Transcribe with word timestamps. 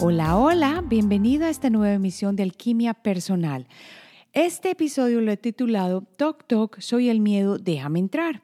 Hola, 0.00 0.38
hola, 0.38 0.84
bienvenido 0.86 1.44
a 1.44 1.50
esta 1.50 1.70
nueva 1.70 1.92
emisión 1.92 2.36
de 2.36 2.44
Alquimia 2.44 2.94
Personal. 2.94 3.66
Este 4.32 4.70
episodio 4.70 5.20
lo 5.20 5.32
he 5.32 5.36
titulado 5.36 6.02
Toc 6.02 6.46
Toc, 6.46 6.78
soy 6.78 7.08
el 7.08 7.18
miedo, 7.18 7.58
déjame 7.58 7.98
entrar. 7.98 8.42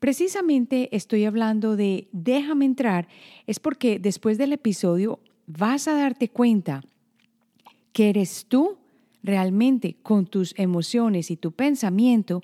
Precisamente 0.00 0.88
estoy 0.90 1.24
hablando 1.24 1.76
de 1.76 2.08
déjame 2.10 2.64
entrar, 2.64 3.06
es 3.46 3.60
porque 3.60 4.00
después 4.00 4.38
del 4.38 4.52
episodio 4.52 5.20
vas 5.46 5.86
a 5.86 5.94
darte 5.94 6.30
cuenta 6.30 6.82
que 7.92 8.08
eres 8.08 8.46
tú 8.48 8.78
realmente 9.22 9.94
con 10.02 10.26
tus 10.26 10.52
emociones 10.58 11.30
y 11.30 11.36
tu 11.36 11.52
pensamiento 11.52 12.42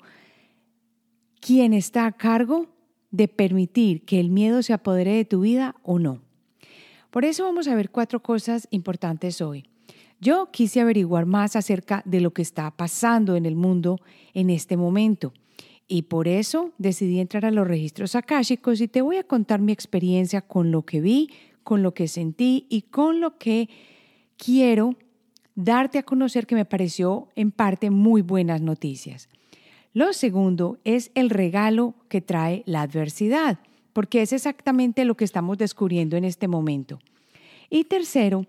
quien 1.41 1.73
está 1.73 2.05
a 2.05 2.13
cargo 2.13 2.67
de 3.11 3.27
permitir 3.27 4.05
que 4.05 4.21
el 4.21 4.29
miedo 4.29 4.63
se 4.63 4.71
apodere 4.71 5.11
de 5.11 5.25
tu 5.25 5.41
vida 5.41 5.75
o 5.83 5.99
no. 5.99 6.24
Por 7.15 7.23
eso 7.23 7.45
vamos 7.45 7.69
a 7.69 7.75
ver 7.75 7.91
cuatro 7.91 8.21
cosas 8.21 8.67
importantes 8.71 9.39
hoy. 9.39 9.63
Yo 10.19 10.49
quise 10.51 10.81
averiguar 10.81 11.25
más 11.25 11.55
acerca 11.55 12.01
de 12.03 12.19
lo 12.19 12.33
que 12.33 12.41
está 12.41 12.69
pasando 12.71 13.37
en 13.37 13.45
el 13.45 13.55
mundo 13.55 14.01
en 14.33 14.49
este 14.49 14.75
momento 14.75 15.31
y 15.87 16.01
por 16.01 16.27
eso 16.27 16.73
decidí 16.77 17.21
entrar 17.21 17.45
a 17.45 17.51
los 17.51 17.65
registros 17.65 18.15
akáshicos 18.15 18.81
y 18.81 18.89
te 18.89 19.01
voy 19.01 19.15
a 19.15 19.23
contar 19.23 19.61
mi 19.61 19.71
experiencia 19.71 20.41
con 20.41 20.71
lo 20.71 20.81
que 20.81 20.99
vi, 20.99 21.29
con 21.63 21.83
lo 21.83 21.93
que 21.93 22.09
sentí 22.09 22.67
y 22.69 22.81
con 22.81 23.21
lo 23.21 23.37
que 23.37 23.69
quiero 24.35 24.97
darte 25.55 25.99
a 25.99 26.03
conocer 26.03 26.45
que 26.45 26.55
me 26.55 26.65
pareció 26.65 27.29
en 27.37 27.51
parte 27.51 27.91
muy 27.91 28.23
buenas 28.23 28.59
noticias. 28.59 29.29
Lo 29.93 30.11
segundo 30.11 30.79
es 30.83 31.11
el 31.15 31.29
regalo 31.29 31.95
que 32.09 32.19
trae 32.19 32.63
la 32.65 32.81
adversidad 32.81 33.59
porque 33.95 34.21
es 34.21 34.33
exactamente 34.33 35.05
lo 35.05 35.15
que 35.15 35.23
estamos 35.23 35.57
descubriendo 35.57 36.17
en 36.17 36.25
este 36.25 36.49
momento. 36.49 36.99
Y 37.69 37.85
tercero, 37.85 38.45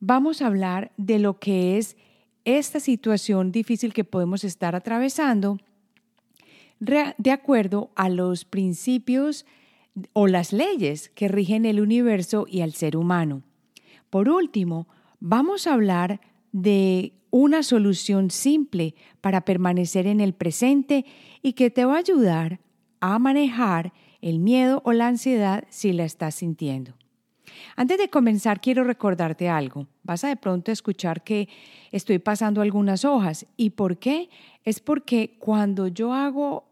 vamos 0.00 0.42
a 0.42 0.48
hablar 0.48 0.90
de 0.96 1.20
lo 1.20 1.38
que 1.38 1.78
es 1.78 1.96
esta 2.44 2.80
situación 2.80 3.52
difícil 3.52 3.92
que 3.92 4.02
podemos 4.02 4.42
estar 4.42 4.74
atravesando 4.74 5.58
de 6.80 7.30
acuerdo 7.30 7.92
a 7.94 8.08
los 8.08 8.44
principios 8.44 9.46
o 10.12 10.26
las 10.26 10.52
leyes 10.52 11.10
que 11.10 11.28
rigen 11.28 11.64
el 11.64 11.80
universo 11.80 12.44
y 12.50 12.62
al 12.62 12.72
ser 12.72 12.96
humano. 12.96 13.44
Por 14.10 14.28
último, 14.28 14.88
vamos 15.20 15.68
a 15.68 15.74
hablar 15.74 16.20
de 16.50 17.12
una 17.30 17.62
solución 17.62 18.32
simple 18.32 18.96
para 19.20 19.42
permanecer 19.42 20.08
en 20.08 20.20
el 20.20 20.34
presente 20.34 21.04
y 21.40 21.52
que 21.52 21.70
te 21.70 21.84
va 21.84 21.94
a 21.94 21.98
ayudar 21.98 22.58
a 23.00 23.20
manejar 23.20 23.92
el 24.20 24.38
miedo 24.38 24.82
o 24.84 24.92
la 24.92 25.08
ansiedad 25.08 25.64
si 25.70 25.92
la 25.92 26.04
estás 26.04 26.36
sintiendo. 26.36 26.94
Antes 27.76 27.98
de 27.98 28.08
comenzar, 28.08 28.60
quiero 28.60 28.84
recordarte 28.84 29.48
algo. 29.48 29.86
Vas 30.02 30.24
a 30.24 30.28
de 30.28 30.36
pronto 30.36 30.72
escuchar 30.72 31.22
que 31.22 31.48
estoy 31.92 32.18
pasando 32.18 32.60
algunas 32.60 33.04
hojas. 33.04 33.46
¿Y 33.56 33.70
por 33.70 33.98
qué? 33.98 34.28
Es 34.64 34.80
porque 34.80 35.36
cuando 35.38 35.88
yo 35.88 36.12
hago 36.12 36.68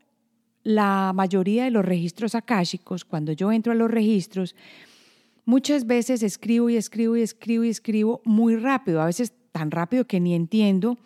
la 0.63 1.13
mayoría 1.15 1.65
de 1.65 1.71
los 1.71 1.85
registros 1.85 2.35
akáshicos, 2.35 3.05
cuando 3.05 3.33
yo 3.33 3.53
entro 3.53 3.73
a 3.73 3.77
los 3.77 3.91
registros, 3.91 4.57
muchas 5.45 5.87
veces 5.87 6.23
escribo 6.23 6.71
y 6.71 6.77
escribo 6.77 7.17
y 7.17 7.23
escribo 7.23 7.65
y 7.65 7.69
escribo 7.69 8.23
muy 8.25 8.57
rápido, 8.57 9.01
a 9.01 9.07
veces 9.07 9.33
tan 9.53 9.71
rápido 9.71 10.07
que 10.07 10.21
ni 10.21 10.35
entiendo 10.35 10.99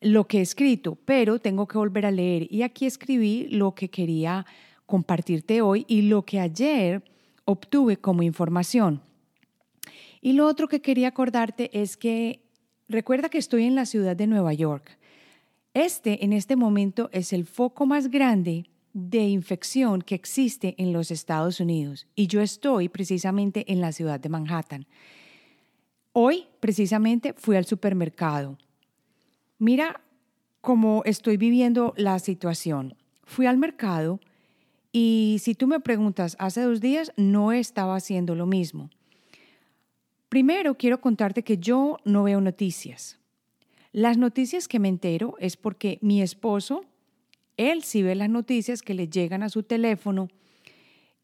lo 0.00 0.28
que 0.28 0.38
he 0.38 0.42
escrito, 0.42 0.96
pero 1.04 1.40
tengo 1.40 1.66
que 1.66 1.78
volver 1.78 2.06
a 2.06 2.10
leer. 2.10 2.46
Y 2.52 2.62
aquí 2.62 2.86
escribí 2.86 3.48
lo 3.48 3.74
que 3.74 3.88
quería 3.90 4.46
compartirte 4.88 5.60
hoy 5.60 5.84
y 5.86 6.02
lo 6.02 6.24
que 6.24 6.40
ayer 6.40 7.04
obtuve 7.44 7.98
como 7.98 8.22
información. 8.22 9.02
Y 10.22 10.32
lo 10.32 10.46
otro 10.46 10.66
que 10.66 10.80
quería 10.80 11.08
acordarte 11.08 11.70
es 11.78 11.98
que 11.98 12.40
recuerda 12.88 13.28
que 13.28 13.36
estoy 13.36 13.64
en 13.64 13.74
la 13.74 13.84
ciudad 13.84 14.16
de 14.16 14.26
Nueva 14.26 14.54
York. 14.54 14.98
Este 15.74 16.24
en 16.24 16.32
este 16.32 16.56
momento 16.56 17.10
es 17.12 17.34
el 17.34 17.44
foco 17.44 17.84
más 17.84 18.10
grande 18.10 18.64
de 18.94 19.28
infección 19.28 20.00
que 20.00 20.14
existe 20.14 20.74
en 20.78 20.94
los 20.94 21.10
Estados 21.10 21.60
Unidos 21.60 22.06
y 22.14 22.26
yo 22.26 22.40
estoy 22.40 22.88
precisamente 22.88 23.70
en 23.70 23.82
la 23.82 23.92
ciudad 23.92 24.18
de 24.18 24.30
Manhattan. 24.30 24.86
Hoy 26.14 26.46
precisamente 26.60 27.34
fui 27.34 27.56
al 27.56 27.66
supermercado. 27.66 28.56
Mira 29.58 30.00
cómo 30.62 31.02
estoy 31.04 31.36
viviendo 31.36 31.92
la 31.98 32.18
situación. 32.18 32.96
Fui 33.24 33.44
al 33.44 33.58
mercado 33.58 34.18
y 34.92 35.38
si 35.40 35.54
tú 35.54 35.66
me 35.66 35.80
preguntas, 35.80 36.36
hace 36.38 36.62
dos 36.62 36.80
días 36.80 37.12
no 37.16 37.52
estaba 37.52 37.96
haciendo 37.96 38.34
lo 38.34 38.46
mismo. 38.46 38.90
Primero 40.28 40.76
quiero 40.76 41.00
contarte 41.00 41.42
que 41.42 41.58
yo 41.58 41.98
no 42.04 42.24
veo 42.24 42.40
noticias. 42.40 43.18
Las 43.92 44.18
noticias 44.18 44.68
que 44.68 44.78
me 44.78 44.88
entero 44.88 45.34
es 45.38 45.56
porque 45.56 45.98
mi 46.02 46.20
esposo, 46.20 46.84
él 47.56 47.82
sí 47.82 48.02
ve 48.02 48.14
las 48.14 48.28
noticias 48.28 48.82
que 48.82 48.94
le 48.94 49.08
llegan 49.08 49.42
a 49.42 49.48
su 49.48 49.62
teléfono 49.62 50.28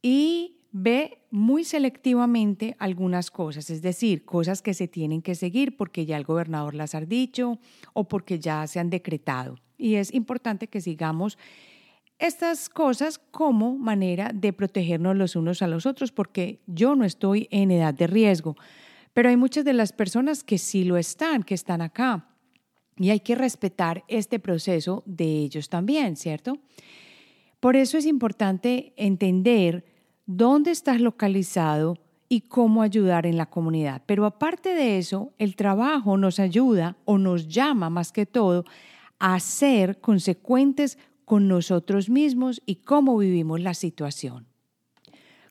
y 0.03 0.57
ve 0.73 1.19
muy 1.31 1.65
selectivamente 1.65 2.75
algunas 2.79 3.31
cosas, 3.31 3.71
es 3.71 3.81
decir, 3.81 4.25
cosas 4.25 4.61
que 4.61 4.75
se 4.75 4.89
tienen 4.89 5.23
que 5.23 5.35
seguir 5.35 5.77
porque 5.77 6.05
ya 6.05 6.17
el 6.17 6.25
gobernador 6.25 6.75
las 6.75 6.95
ha 6.95 7.01
dicho 7.01 7.59
o 7.93 8.09
porque 8.09 8.41
ya 8.41 8.67
se 8.67 8.81
han 8.81 8.91
decretado. 8.91 9.59
Y 9.79 9.97
es 9.97 10.13
importante 10.13 10.67
que 10.67 10.81
sigamos 10.81 11.39
estas 12.27 12.69
cosas 12.69 13.19
como 13.19 13.77
manera 13.77 14.31
de 14.33 14.53
protegernos 14.53 15.17
los 15.17 15.37
unos 15.37 15.61
a 15.63 15.69
los 15.69 15.85
otros, 15.85 16.11
porque 16.11 16.61
yo 16.67 16.97
no 16.97 17.05
estoy 17.05 17.49
en 17.51 17.71
edad 17.71 17.93
de 17.93 18.07
riesgo, 18.07 18.57
pero 19.13 19.29
hay 19.29 19.37
muchas 19.37 19.65
de 19.65 19.75
las 19.75 19.93
personas 19.93 20.43
que 20.43 20.59
sí 20.59 20.85
lo 20.85 20.97
están, 20.97 21.43
que 21.43 21.55
están 21.55 21.83
acá, 21.83 22.29
y 22.97 23.11
hay 23.11 23.21
que 23.21 23.35
respetar 23.35 24.05
este 24.09 24.39
proceso 24.39 25.03
de 25.05 25.25
ellos 25.25 25.69
también, 25.69 26.17
¿cierto? 26.17 26.59
Por 27.61 27.77
eso 27.77 27.99
es 27.99 28.07
importante 28.07 28.93
entender 28.97 29.85
dónde 30.27 30.71
estás 30.71 31.01
localizado 31.01 31.99
y 32.29 32.43
cómo 32.43 32.83
ayudar 32.83 33.27
en 33.27 33.37
la 33.37 33.47
comunidad. 33.47 34.03
Pero 34.07 34.25
aparte 34.25 34.75
de 34.75 34.99
eso, 34.99 35.33
el 35.39 35.57
trabajo 35.57 36.17
nos 36.17 36.39
ayuda 36.39 36.97
o 37.05 37.19
nos 37.19 37.49
llama 37.49 37.91
más 37.91 38.13
que 38.13 38.27
todo 38.27 38.65
a 39.19 39.39
ser 39.41 40.01
consecuentes 40.01 40.99
con 41.25 41.49
nosotros 41.49 42.09
mismos 42.09 42.63
y 42.67 42.77
cómo 42.77 43.17
vivimos 43.17 43.61
la 43.61 43.75
situación. 43.75 44.47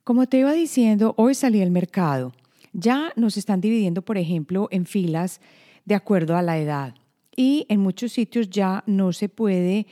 Como 0.03 0.27
te 0.27 0.39
iba 0.39 0.51
diciendo, 0.51 1.13
hoy 1.17 1.33
salí 1.33 1.61
al 1.61 1.71
mercado. 1.71 2.33
Ya 2.73 3.13
nos 3.15 3.37
están 3.37 3.61
dividiendo, 3.61 4.01
por 4.01 4.17
ejemplo, 4.17 4.67
en 4.71 4.85
filas 4.85 5.39
de 5.85 5.95
acuerdo 5.95 6.35
a 6.35 6.41
la 6.41 6.57
edad. 6.57 6.95
Y 7.35 7.65
en 7.69 7.79
muchos 7.79 8.11
sitios 8.11 8.49
ya 8.49 8.83
no 8.85 9.13
se 9.13 9.29
puede, 9.29 9.87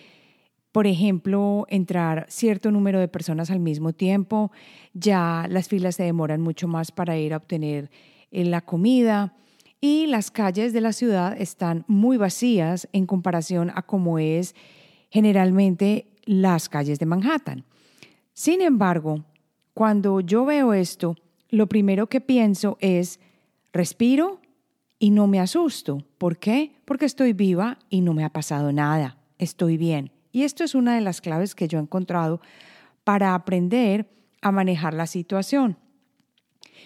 por 0.72 0.86
ejemplo, 0.86 1.66
entrar 1.70 2.26
cierto 2.30 2.72
número 2.72 3.00
de 3.00 3.08
personas 3.08 3.52
al 3.52 3.60
mismo 3.60 3.94
tiempo. 3.94 4.52
Ya 4.94 5.48
las 5.50 5.68
filas 5.70 5.96
se 5.96 6.04
demoran 6.04 6.42
mucho 6.42 6.68
más 6.68 6.92
para 6.92 7.18
ir 7.18 7.34
a 7.34 7.38
obtener 7.38 7.90
eh, 8.32 8.44
la 8.46 8.62
comida. 8.62 9.34
Y 9.80 10.08
las 10.08 10.30
calles 10.30 10.74
de 10.74 10.82
la 10.82 10.94
ciudad 10.94 11.40
están 11.40 11.86
muy 11.88 12.18
vacías 12.18 12.88
en 12.92 13.06
comparación 13.08 13.72
a 13.74 13.82
cómo 13.82 14.20
es 14.20 14.56
generalmente 15.12 16.08
las 16.26 16.70
calles 16.70 16.98
de 16.98 17.06
Manhattan. 17.06 17.66
Sin 18.34 18.62
embargo, 18.62 19.24
cuando 19.74 20.22
yo 20.22 20.46
veo 20.46 20.74
esto, 20.74 21.16
lo 21.50 21.68
primero 21.68 22.08
que 22.08 22.22
pienso 22.22 22.78
es, 22.80 23.20
respiro 23.74 24.40
y 24.98 25.12
no 25.12 25.28
me 25.28 25.40
asusto. 25.40 26.04
¿Por 26.18 26.38
qué? 26.38 26.74
Porque 26.86 27.06
estoy 27.06 27.34
viva 27.34 27.78
y 27.90 28.02
no 28.02 28.14
me 28.14 28.24
ha 28.24 28.30
pasado 28.30 28.72
nada. 28.72 29.18
Estoy 29.38 29.78
bien. 29.78 30.12
Y 30.32 30.44
esto 30.44 30.64
es 30.64 30.76
una 30.76 30.96
de 30.96 31.02
las 31.02 31.20
claves 31.20 31.56
que 31.56 31.68
yo 31.68 31.78
he 31.78 31.82
encontrado 31.82 32.42
para 33.04 33.36
aprender 33.36 34.10
a 34.42 34.52
manejar 34.52 34.94
la 34.94 35.08
situación. 35.08 35.78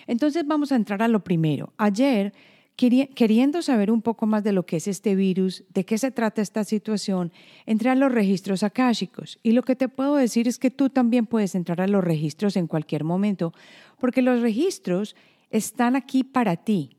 Entonces 0.07 0.45
vamos 0.47 0.71
a 0.71 0.75
entrar 0.75 1.03
a 1.03 1.07
lo 1.07 1.23
primero. 1.23 1.73
Ayer 1.77 2.33
queriendo 2.75 3.61
saber 3.61 3.89
un 3.89 4.01
poco 4.01 4.25
más 4.25 4.43
de 4.43 4.51
lo 4.51 4.65
que 4.65 4.77
es 4.77 4.87
este 4.87 5.15
virus, 5.15 5.63
de 5.73 5.85
qué 5.85 5.97
se 5.97 6.11
trata 6.11 6.41
esta 6.41 6.63
situación, 6.63 7.31
entré 7.65 7.89
a 7.89 7.95
los 7.95 8.11
registros 8.11 8.63
akáshicos. 8.63 9.39
Y 9.43 9.53
lo 9.53 9.63
que 9.63 9.75
te 9.75 9.87
puedo 9.87 10.15
decir 10.15 10.47
es 10.47 10.59
que 10.59 10.71
tú 10.71 10.89
también 10.89 11.25
puedes 11.25 11.55
entrar 11.55 11.79
a 11.79 11.87
los 11.87 12.03
registros 12.03 12.57
en 12.57 12.67
cualquier 12.67 13.03
momento, 13.03 13.53
porque 13.99 14.21
los 14.21 14.41
registros 14.41 15.15
están 15.51 15.95
aquí 15.95 16.23
para 16.23 16.57
ti. 16.57 16.97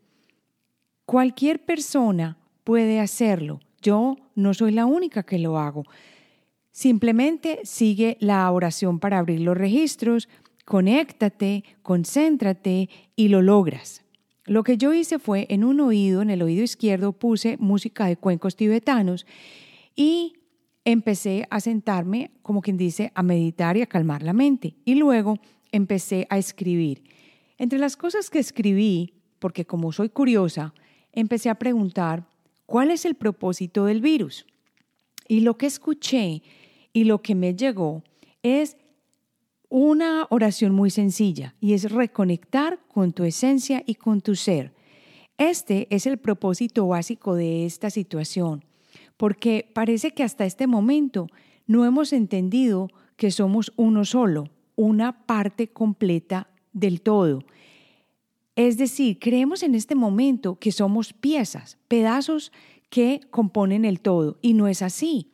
Cualquier 1.05 1.65
persona 1.65 2.39
puede 2.65 2.99
hacerlo. 2.99 3.61
Yo 3.83 4.17
no 4.35 4.55
soy 4.55 4.73
la 4.73 4.87
única 4.87 5.25
que 5.25 5.39
lo 5.39 5.59
hago. 5.59 5.85
Simplemente 6.73 7.61
sigue 7.65 8.17
la 8.21 8.51
oración 8.51 8.99
para 8.99 9.19
abrir 9.19 9.41
los 9.41 9.57
registros, 9.57 10.29
conéctate, 10.65 11.65
concéntrate 11.83 12.89
y 13.15 13.29
lo 13.29 13.43
logras. 13.43 14.06
Lo 14.47 14.63
que 14.63 14.77
yo 14.77 14.95
hice 14.95 15.19
fue 15.19 15.47
en 15.51 15.65
un 15.65 15.81
oído, 15.81 16.23
en 16.23 16.31
el 16.31 16.43
oído 16.43 16.63
izquierdo, 16.63 17.13
puse 17.13 17.57
música 17.59 18.07
de 18.07 18.17
cuencos 18.17 18.55
tibetanos 18.55 19.27
y 19.97 20.35
empecé 20.85 21.49
a 21.51 21.59
sentarme, 21.59 22.31
como 22.43 22.63
quien 22.63 22.77
dice, 22.77 23.11
a 23.15 23.23
meditar 23.25 23.77
y 23.77 23.83
a 23.83 23.87
calmar 23.87 24.23
la 24.23 24.33
mente. 24.33 24.77
Y 24.85 24.95
luego 24.95 25.39
empecé 25.73 26.29
a 26.31 26.39
escribir. 26.39 27.03
Entre 27.59 27.79
las 27.79 27.97
cosas 27.97 28.31
que 28.31 28.39
escribí, 28.39 29.15
porque 29.41 29.65
como 29.65 29.91
soy 29.91 30.11
curiosa, 30.11 30.75
empecé 31.13 31.51
a 31.51 31.57
preguntar 31.57 32.29
cuál 32.67 32.93
es 32.93 33.05
el 33.05 33.17
propósito 33.17 33.87
del 33.87 34.01
virus. 34.01 34.47
Y 35.27 35.41
lo 35.41 35.59
que 35.59 35.67
escuché 35.67 36.43
y 36.93 37.05
lo 37.05 37.21
que 37.21 37.35
me 37.35 37.55
llegó 37.55 38.05
es 38.43 38.77
una 39.79 40.27
oración 40.31 40.75
muy 40.75 40.89
sencilla 40.89 41.55
y 41.61 41.75
es 41.75 41.93
reconectar 41.93 42.81
con 42.89 43.13
tu 43.13 43.25
esencia 43.25 43.83
y 43.85 43.97
con 43.97 44.23
tu 44.23 44.35
ser. 44.35 44.73
Este 45.37 45.87
es 45.91 46.07
el 46.07 46.17
propósito 46.17 46.87
básico 46.87 47.35
de 47.35 47.67
esta 47.67 47.91
situación, 47.91 48.65
porque 49.19 49.71
parece 49.75 50.13
que 50.13 50.23
hasta 50.23 50.47
este 50.47 50.67
momento 50.67 51.27
no 51.67 51.85
hemos 51.85 52.15
entendido 52.15 52.89
que 53.17 53.31
somos 53.31 53.71
uno 53.77 54.07
solo, 54.07 54.49
una 54.77 55.27
parte 55.27 55.69
completa 55.69 56.49
del 56.73 57.03
todo. 57.03 57.45
Es 58.55 58.79
decir, 58.79 59.19
creemos 59.19 59.63
en 59.63 59.75
este 59.75 59.95
momento 59.95 60.59
que 60.59 60.73
somos 60.73 61.13
piezas, 61.13 61.77
pedazos 61.87 62.51
que 62.89 63.21
componen 63.31 63.85
el 63.85 64.01
todo, 64.01 64.39
y 64.41 64.55
no 64.55 64.69
es 64.69 64.81
así. 64.81 65.33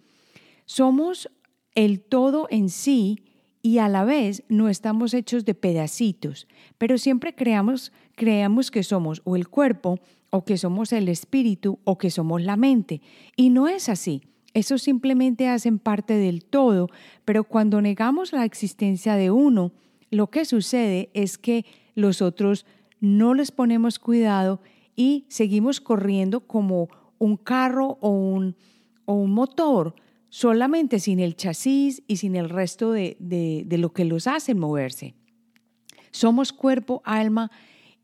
Somos 0.65 1.31
el 1.77 2.01
todo 2.01 2.49
en 2.51 2.71
sí 2.71 3.21
y 3.63 3.79
a 3.79 3.89
la 3.89 4.05
vez 4.05 4.43
no 4.49 4.69
estamos 4.69 5.15
hechos 5.15 5.45
de 5.45 5.55
pedacitos, 5.55 6.49
pero 6.79 6.99
siempre 6.99 7.35
creamos, 7.35 7.93
creamos 8.17 8.71
que 8.73 8.83
somos 8.83 9.23
o 9.25 9.37
el 9.37 9.49
cuerpo, 9.49 10.01
o 10.31 10.45
que 10.45 10.59
somos 10.59 10.93
el 10.93 11.09
espíritu, 11.09 11.79
o 11.85 11.99
que 11.99 12.11
somos 12.11 12.43
la 12.43 12.57
mente. 12.57 13.01
Y 13.37 13.51
no 13.51 13.69
es 13.69 13.89
así. 13.89 14.23
Eso 14.55 14.79
simplemente 14.79 15.49
hacen 15.49 15.79
parte 15.79 16.15
del 16.15 16.45
todo, 16.45 16.89
pero 17.25 17.45
cuando 17.45 17.81
negamos 17.81 18.33
la 18.33 18.45
existencia 18.45 19.15
de 19.15 19.31
uno, 19.31 19.73
lo 20.11 20.29
que 20.29 20.45
sucede 20.45 21.11
es 21.15 21.39
que 21.39 21.65
los 21.95 22.21
otros 22.21 22.67
no 23.01 23.35
les 23.35 23.51
ponemos 23.51 23.99
cuidado 23.99 24.61
y 24.97 25.25
seguimos 25.29 25.81
corriendo 25.81 26.41
como 26.41 26.89
un 27.19 27.37
carro 27.37 27.99
o 28.01 28.11
un, 28.11 28.57
o 29.05 29.15
un 29.15 29.33
motor 29.33 29.95
solamente 30.33 30.99
sin 30.99 31.21
el 31.21 31.37
chasis 31.37 32.03
y 32.07 32.17
sin 32.17 32.37
el 32.37 32.49
resto 32.49 32.93
de, 32.93 33.19
de, 33.21 33.77
lo 33.77 33.93
que 33.93 34.07
los 34.07 34.27
hace 34.27 34.55
moverse. 34.55 35.15
Somos 36.11 36.55
cuerpo, 36.55 37.03
alma 37.05 37.51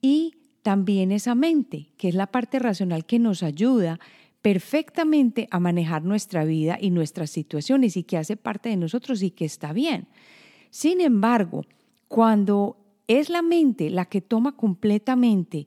y 0.02 0.34
también 0.60 1.10
esa 1.10 1.34
mente, 1.34 1.88
que 1.96 2.10
es 2.10 2.14
la 2.14 2.26
parte 2.26 2.58
racional 2.58 3.06
que 3.06 3.18
nos 3.18 3.42
ayuda 3.42 3.98
perfectamente 4.42 5.48
a 5.50 5.58
manejar 5.58 6.04
nuestra 6.04 6.44
vida 6.44 6.76
y 6.78 6.90
nuestras 6.90 7.30
situaciones 7.30 7.96
y 7.96 8.02
que 8.02 8.18
hace 8.18 8.36
parte 8.36 8.68
de 8.68 8.76
nosotros 8.76 9.22
y 9.22 9.30
que 9.30 9.46
está 9.46 9.72
bien. 9.72 10.06
Sin 10.68 11.00
embargo, 11.00 11.64
cuando 12.08 12.76
es 13.06 13.30
la 13.30 13.40
mente 13.40 13.88
la 13.88 14.04
que 14.04 14.20
toma 14.20 14.54
completamente 14.54 15.66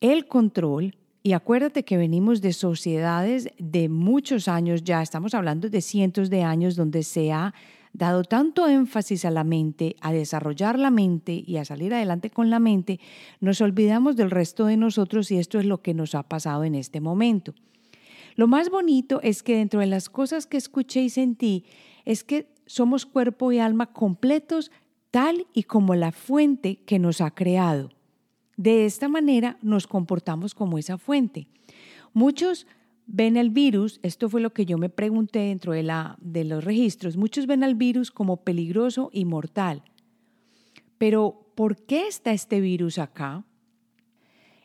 el 0.00 0.26
control, 0.26 0.96
y 1.22 1.32
acuérdate 1.32 1.84
que 1.84 1.96
venimos 1.96 2.40
de 2.40 2.52
sociedades 2.52 3.48
de 3.58 3.88
muchos 3.88 4.48
años 4.48 4.82
ya, 4.84 5.02
estamos 5.02 5.34
hablando 5.34 5.68
de 5.68 5.80
cientos 5.82 6.30
de 6.30 6.42
años 6.42 6.76
donde 6.76 7.02
se 7.02 7.32
ha 7.32 7.54
dado 7.92 8.22
tanto 8.22 8.68
énfasis 8.68 9.24
a 9.24 9.30
la 9.30 9.44
mente, 9.44 9.96
a 10.00 10.12
desarrollar 10.12 10.78
la 10.78 10.90
mente 10.90 11.42
y 11.46 11.56
a 11.56 11.64
salir 11.64 11.92
adelante 11.92 12.30
con 12.30 12.48
la 12.48 12.60
mente, 12.60 13.00
nos 13.40 13.60
olvidamos 13.60 14.16
del 14.16 14.30
resto 14.30 14.66
de 14.66 14.76
nosotros 14.76 15.30
y 15.30 15.38
esto 15.38 15.58
es 15.58 15.66
lo 15.66 15.82
que 15.82 15.92
nos 15.92 16.14
ha 16.14 16.22
pasado 16.22 16.64
en 16.64 16.74
este 16.74 17.00
momento. 17.00 17.54
Lo 18.36 18.46
más 18.46 18.70
bonito 18.70 19.20
es 19.22 19.42
que 19.42 19.56
dentro 19.56 19.80
de 19.80 19.86
las 19.86 20.08
cosas 20.08 20.46
que 20.46 20.56
escuché 20.56 21.02
y 21.02 21.10
sentí 21.10 21.64
es 22.04 22.24
que 22.24 22.46
somos 22.64 23.04
cuerpo 23.04 23.52
y 23.52 23.58
alma 23.58 23.92
completos 23.92 24.70
tal 25.10 25.46
y 25.52 25.64
como 25.64 25.94
la 25.96 26.12
fuente 26.12 26.76
que 26.86 26.98
nos 26.98 27.20
ha 27.20 27.32
creado. 27.32 27.90
De 28.60 28.84
esta 28.84 29.08
manera 29.08 29.56
nos 29.62 29.86
comportamos 29.86 30.54
como 30.54 30.76
esa 30.76 30.98
fuente. 30.98 31.46
Muchos 32.12 32.66
ven 33.06 33.38
el 33.38 33.48
virus, 33.48 34.00
esto 34.02 34.28
fue 34.28 34.42
lo 34.42 34.52
que 34.52 34.66
yo 34.66 34.76
me 34.76 34.90
pregunté 34.90 35.38
dentro 35.38 35.72
de, 35.72 35.82
la, 35.82 36.18
de 36.20 36.44
los 36.44 36.62
registros, 36.62 37.16
muchos 37.16 37.46
ven 37.46 37.64
al 37.64 37.74
virus 37.74 38.10
como 38.10 38.44
peligroso 38.44 39.08
y 39.14 39.24
mortal. 39.24 39.82
Pero, 40.98 41.50
¿por 41.54 41.78
qué 41.86 42.06
está 42.06 42.32
este 42.32 42.60
virus 42.60 42.98
acá? 42.98 43.46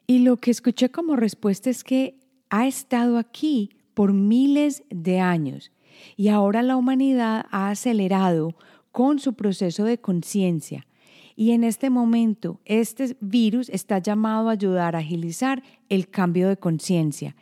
Y 0.08 0.20
lo 0.20 0.36
que 0.36 0.52
escuché 0.52 0.92
como 0.92 1.16
respuesta 1.16 1.70
es 1.70 1.86
que 1.86 2.20
ha 2.50 2.68
estado 2.68 3.18
aquí 3.18 3.70
por 3.94 4.12
miles 4.12 4.84
de 4.90 5.22
años 5.22 5.72
y 6.18 6.28
ahora 6.28 6.64
la 6.64 6.76
humanidad 6.76 7.46
ha 7.50 7.70
acelerado 7.70 8.58
con 8.92 9.20
su 9.20 9.36
proceso 9.36 9.86
de 9.86 10.00
conciencia 10.00 10.86
y 11.36 11.52
en 11.52 11.64
este 11.64 11.90
momento, 11.90 12.62
este 12.64 13.18
virus 13.20 13.70
está 13.70 14.00
llamado 14.00 14.50
a 14.50 14.54
ayudar 14.54 14.96
a 14.96 15.00
agilizar 15.00 15.64
el 15.90 16.10
cambio 16.10 16.48
de 16.48 16.58
conciencia. 16.58 17.36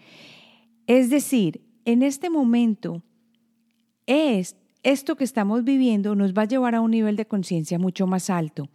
Es 0.87 1.09
decir, 1.09 1.61
en 1.85 2.01
este 2.01 2.29
momento, 2.29 3.03
es 4.07 4.55
esto 4.81 5.15
que 5.15 5.23
estamos 5.23 5.63
viviendo 5.63 6.15
nos 6.15 6.33
va 6.33 6.41
a 6.41 6.47
llevar 6.47 6.75
a 6.75 6.81
un 6.81 6.91
nivel 6.91 7.15
de 7.15 7.25
conciencia 7.25 7.79
mucho 7.79 8.07
más 8.07 8.29
alto. 8.29 8.69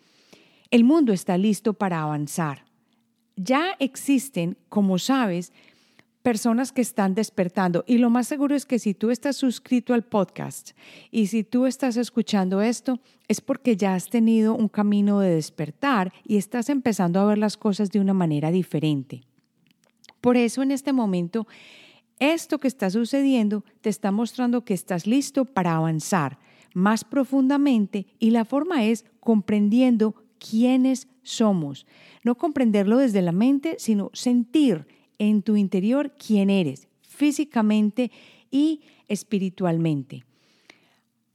El 0.71 0.85
mundo 0.85 1.13
está 1.13 1.37
listo 1.37 1.75
para 1.75 2.03
avanzar. 2.03 2.65
Ya 3.37 3.77
existen, 3.79 4.57
como 4.69 4.99
sabes, 4.99 5.53
personas 6.23 6.73
que 6.73 6.83
están 6.83 7.15
despertando. 7.15 7.85
Y 7.87 7.99
lo 7.99 8.11
más 8.11 8.29
seguro 8.29 8.55
es 8.55 8.67
que 8.67 8.79
si 8.79 8.95
tú 8.95 9.11
estás 9.11 9.37
suscrito 9.37 9.95
al 9.95 10.05
podcast 10.05 10.71
y 11.11 11.29
si 11.29 11.45
tú 11.45 11.67
estás 11.67 11.97
escuchando 11.97 12.61
esto, 12.61 13.01
es 13.29 13.41
porque 13.41 13.77
ya 13.77 13.95
has 13.95 14.09
tenido 14.09 14.55
un 14.55 14.69
camino 14.69 15.21
de 15.21 15.31
despertar 15.31 16.13
y 16.25 16.37
estás 16.37 16.69
empezando 16.69 17.21
a 17.21 17.25
ver 17.27 17.39
las 17.39 17.57
cosas 17.57 17.91
de 17.91 18.01
una 18.01 18.15
manera 18.15 18.51
diferente. 18.51 19.23
Por 20.21 20.37
eso 20.37 20.63
en 20.63 20.73
este 20.73 20.93
momento, 20.93 21.47
esto 22.19 22.59
que 22.59 22.69
está 22.69 22.91
sucediendo 22.91 23.65
te 23.81 23.89
está 23.89 24.11
mostrando 24.11 24.65
que 24.65 24.75
estás 24.75 25.07
listo 25.07 25.45
para 25.45 25.77
avanzar 25.77 26.39
más 26.75 27.05
profundamente 27.05 28.07
y 28.19 28.31
la 28.31 28.45
forma 28.45 28.85
es 28.85 29.05
comprendiendo 29.21 30.15
quiénes 30.39 31.09
somos. 31.23 31.87
No 32.25 32.37
comprenderlo 32.37 32.99
desde 32.99 33.23
la 33.23 33.33
mente, 33.33 33.77
sino 33.79 34.11
sentir 34.13 34.87
en 35.19 35.43
tu 35.43 35.57
interior 35.57 36.13
quién 36.17 36.51
eres, 36.51 36.89
físicamente 37.03 38.11
y 38.51 38.83
espiritualmente. 39.09 40.25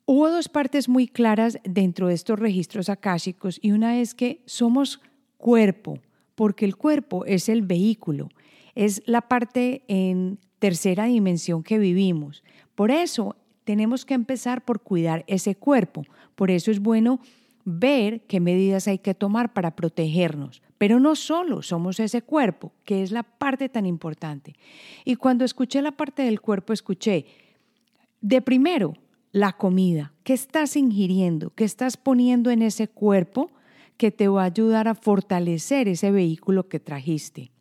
Hubo 0.06 0.30
dos 0.30 0.50
partes 0.50 0.90
muy 0.90 1.08
claras 1.08 1.60
dentro 1.64 2.08
de 2.08 2.14
estos 2.14 2.40
registros 2.40 2.90
akáshicos 2.90 3.60
y 3.62 3.72
una 3.72 4.02
es 4.02 4.14
que 4.14 4.42
somos 4.46 5.00
cuerpo, 5.38 6.00
porque 6.36 6.66
el 6.66 6.76
cuerpo 6.76 7.26
es 7.26 7.48
el 7.48 7.62
vehículo, 7.62 8.30
es 8.76 9.02
la 9.06 9.22
parte 9.22 9.84
en 9.88 10.40
tercera 10.60 11.06
dimensión 11.06 11.64
que 11.64 11.78
vivimos. 11.78 12.44
Por 12.76 12.92
eso 12.92 13.36
tenemos 13.64 14.06
que 14.06 14.14
empezar 14.14 14.66
por 14.66 14.82
cuidar 14.82 15.24
ese 15.28 15.56
cuerpo. 15.56 16.04
Por 16.36 16.52
eso 16.52 16.72
es 16.72 16.80
bueno 16.80 17.20
ver 17.66 18.22
qué 18.28 18.40
medidas 18.40 18.88
hay 18.88 19.00
que 19.00 19.14
tomar 19.14 19.54
para 19.54 19.76
protegernos. 19.76 20.62
Pero 20.78 21.00
no 21.00 21.16
solo 21.16 21.62
somos 21.62 22.00
ese 22.00 22.22
cuerpo, 22.22 22.74
que 22.84 23.04
es 23.04 23.12
la 23.12 23.24
parte 23.24 23.70
tan 23.70 23.86
importante. 23.86 24.56
Y 25.06 25.16
cuando 25.16 25.46
escuché 25.46 25.82
la 25.82 25.92
parte 25.92 26.24
del 26.24 26.42
cuerpo, 26.42 26.74
escuché 26.74 27.26
de 28.22 28.42
primero 28.42 28.94
la 29.32 29.54
comida, 29.54 30.14
qué 30.24 30.34
estás 30.34 30.76
ingiriendo, 30.76 31.52
qué 31.52 31.64
estás 31.64 31.98
poniendo 31.98 32.52
en 32.52 32.62
ese 32.62 32.88
cuerpo 32.88 33.52
que 33.98 34.12
te 34.12 34.28
va 34.28 34.44
a 34.44 34.46
ayudar 34.46 34.88
a 34.88 34.96
fortalecer 34.96 35.88
ese 35.88 36.12
vehículo 36.12 36.68
que 36.68 36.80
trajiste. 36.80 37.52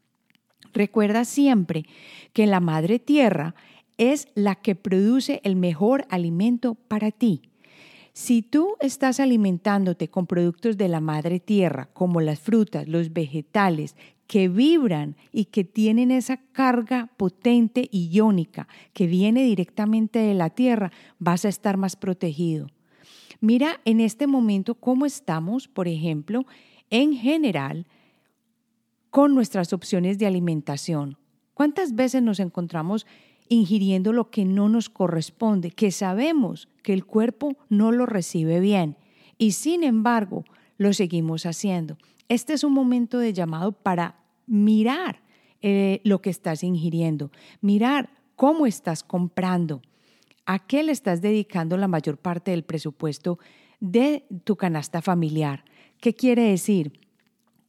Recuerda 0.73 1.25
siempre 1.25 1.85
que 2.33 2.47
la 2.47 2.61
madre 2.61 2.99
tierra 2.99 3.55
es 3.99 4.29
la 4.35 4.55
que 4.55 4.75
produce 4.75 5.41
el 5.45 5.57
mejor 5.57 6.07
alimento 6.09 6.75
para 6.75 7.11
ti. 7.11 7.43
Si 8.12 8.42
tú 8.42 8.76
estás 8.81 9.21
alimentándote 9.21 10.09
con 10.09 10.26
productos 10.26 10.76
de 10.76 10.88
la 10.88 11.00
madre 11.00 11.40
tierra, 11.40 11.88
como 11.95 12.21
las 12.21 12.40
frutas, 12.40 12.87
los 12.87 13.12
vegetales, 13.12 13.97
que 14.26 14.49
vibran 14.49 15.16
y 15.31 15.47
que 15.47 15.64
tienen 15.64 16.11
esa 16.11 16.38
carga 16.52 17.11
potente 17.16 17.88
y 17.90 18.09
iónica 18.09 18.69
que 18.92 19.07
viene 19.07 19.45
directamente 19.45 20.19
de 20.19 20.35
la 20.35 20.50
tierra, 20.50 20.92
vas 21.19 21.45
a 21.45 21.49
estar 21.49 21.76
más 21.76 21.97
protegido. 21.97 22.69
Mira 23.40 23.81
en 23.85 24.00
este 24.00 24.26
momento 24.26 24.75
cómo 24.75 25.04
estamos, 25.04 25.66
por 25.69 25.88
ejemplo, 25.88 26.47
en 26.90 27.14
general, 27.14 27.87
con 29.11 29.35
nuestras 29.35 29.73
opciones 29.73 30.19
de 30.19 30.26
alimentación. 30.26 31.19
¿Cuántas 31.54 31.95
veces 31.95 32.23
nos 32.23 32.40
encontramos 32.40 33.07
ingiriendo 33.49 34.12
lo 34.12 34.31
que 34.31 34.45
no 34.45 34.69
nos 34.69 34.88
corresponde, 34.88 35.71
que 35.71 35.90
sabemos 35.90 36.69
que 36.83 36.93
el 36.93 37.05
cuerpo 37.05 37.57
no 37.69 37.93
lo 37.93 38.07
recibe 38.07 38.61
bien 38.61 38.97
y 39.39 39.53
sin 39.53 39.85
embargo 39.85 40.45
lo 40.79 40.93
seguimos 40.93 41.47
haciendo? 41.47 41.97
Este 42.29 42.53
es 42.53 42.65
un 42.65 42.73
momento 42.73 43.19
de 43.19 43.33
llamado 43.33 43.73
para 43.73 44.17
mirar 44.47 45.23
eh, 45.61 46.01
lo 46.05 46.21
que 46.21 46.31
estás 46.31 46.65
ingiriendo, 46.65 47.31
mirar 47.61 48.11
cómo 48.37 48.67
estás 48.67 49.03
comprando, 49.03 49.83
a 50.45 50.59
qué 50.59 50.83
le 50.83 50.93
estás 50.93 51.21
dedicando 51.21 51.77
la 51.77 51.89
mayor 51.89 52.19
parte 52.19 52.51
del 52.51 52.65
presupuesto 52.65 53.39
de 53.79 54.25
tu 54.45 54.57
canasta 54.57 55.03
familiar. 55.03 55.65
¿Qué 56.01 56.15
quiere 56.15 56.43
decir? 56.43 56.99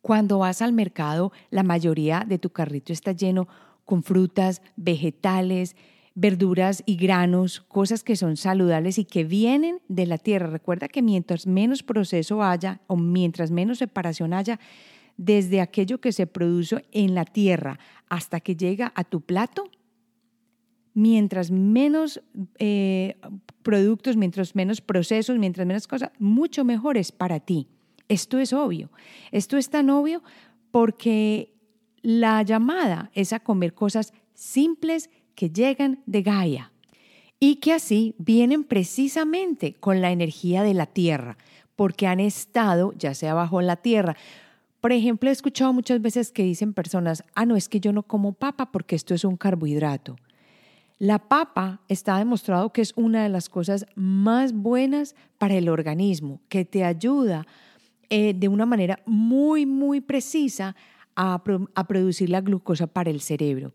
Cuando 0.02 0.40
vas 0.40 0.62
al 0.62 0.74
mercado, 0.74 1.32
la 1.50 1.64
mayoría 1.64 2.26
de 2.28 2.40
tu 2.40 2.50
carrito 2.50 2.92
está 2.92 3.12
lleno 3.12 3.48
con 3.86 4.04
frutas, 4.04 4.62
vegetales, 4.76 5.76
verduras 6.16 6.84
y 6.86 6.96
granos, 6.96 7.62
cosas 7.62 8.04
que 8.04 8.16
son 8.16 8.38
saludables 8.38 8.98
y 8.98 9.06
que 9.06 9.24
vienen 9.24 9.80
de 9.88 10.06
la 10.06 10.18
tierra. 10.18 10.48
Recuerda 10.48 10.88
que 10.88 11.02
mientras 11.02 11.48
menos 11.48 11.82
proceso 11.84 12.44
haya 12.44 12.82
o 12.88 12.96
mientras 12.96 13.52
menos 13.52 13.80
separación 13.80 14.34
haya, 14.34 14.60
desde 15.18 15.62
aquello 15.62 16.00
que 16.00 16.12
se 16.12 16.28
produce 16.28 16.86
en 16.92 17.16
la 17.16 17.26
tierra 17.26 17.80
hasta 18.10 18.40
que 18.40 18.56
llega 18.56 18.92
a 18.96 19.04
tu 19.04 19.22
plato, 19.22 19.70
mientras 20.94 21.50
menos 21.50 22.22
eh, 22.60 23.16
productos, 23.64 24.16
mientras 24.16 24.56
menos 24.56 24.82
procesos, 24.82 25.38
mientras 25.40 25.66
menos 25.66 25.88
cosas, 25.88 26.12
mucho 26.20 26.64
mejor 26.64 26.98
es 26.98 27.12
para 27.12 27.40
ti. 27.40 27.68
Esto 28.08 28.38
es 28.38 28.54
obvio. 28.54 28.92
Esto 29.32 29.58
es 29.58 29.70
tan 29.70 29.90
obvio 29.90 30.22
porque 30.72 31.54
la 32.02 32.44
llamada 32.44 33.10
es 33.14 33.34
a 33.34 33.40
comer 33.40 33.74
cosas 33.74 34.14
simples 34.34 35.10
que 35.36 35.50
llegan 35.50 36.02
de 36.06 36.22
Gaia 36.22 36.72
y 37.40 37.58
que 37.58 37.74
así 37.74 38.16
vienen 38.20 38.64
precisamente 38.64 39.74
con 39.74 40.02
la 40.02 40.12
energía 40.12 40.64
de 40.64 40.74
la 40.74 40.86
tierra, 40.86 41.38
porque 41.76 42.08
han 42.08 42.20
estado 42.20 42.94
ya 42.98 43.14
sea 43.14 43.34
bajo 43.34 43.62
la 43.62 43.76
tierra. 43.76 44.16
Por 44.80 44.92
ejemplo, 44.92 45.30
he 45.30 45.34
escuchado 45.34 45.74
muchas 45.74 46.02
veces 46.02 46.32
que 46.32 46.44
dicen 46.44 46.74
personas, 46.74 47.24
ah, 47.36 47.46
no, 47.46 47.56
es 47.56 47.68
que 47.68 47.80
yo 47.80 47.92
no 47.92 48.04
como 48.04 48.34
papa 48.34 48.72
porque 48.72 48.96
esto 48.96 49.14
es 49.14 49.26
un 49.26 49.38
carbohidrato. 49.38 50.16
La 51.00 51.20
papa 51.20 51.82
está 51.90 52.18
demostrado 52.18 52.72
que 52.72 52.82
es 52.82 52.94
una 52.96 53.24
de 53.24 53.30
las 53.30 53.50
cosas 53.50 53.86
más 53.96 54.54
buenas 54.54 55.16
para 55.38 55.56
el 55.56 55.68
organismo, 55.68 56.40
que 56.48 56.64
te 56.64 56.86
ayuda 56.86 57.46
eh, 58.10 58.34
de 58.34 58.48
una 58.48 58.66
manera 58.66 59.00
muy, 59.06 59.66
muy 59.66 60.00
precisa 60.00 60.78
a, 61.16 61.44
a 61.76 61.88
producir 61.88 62.30
la 62.30 62.40
glucosa 62.40 62.88
para 62.88 63.10
el 63.10 63.20
cerebro. 63.20 63.74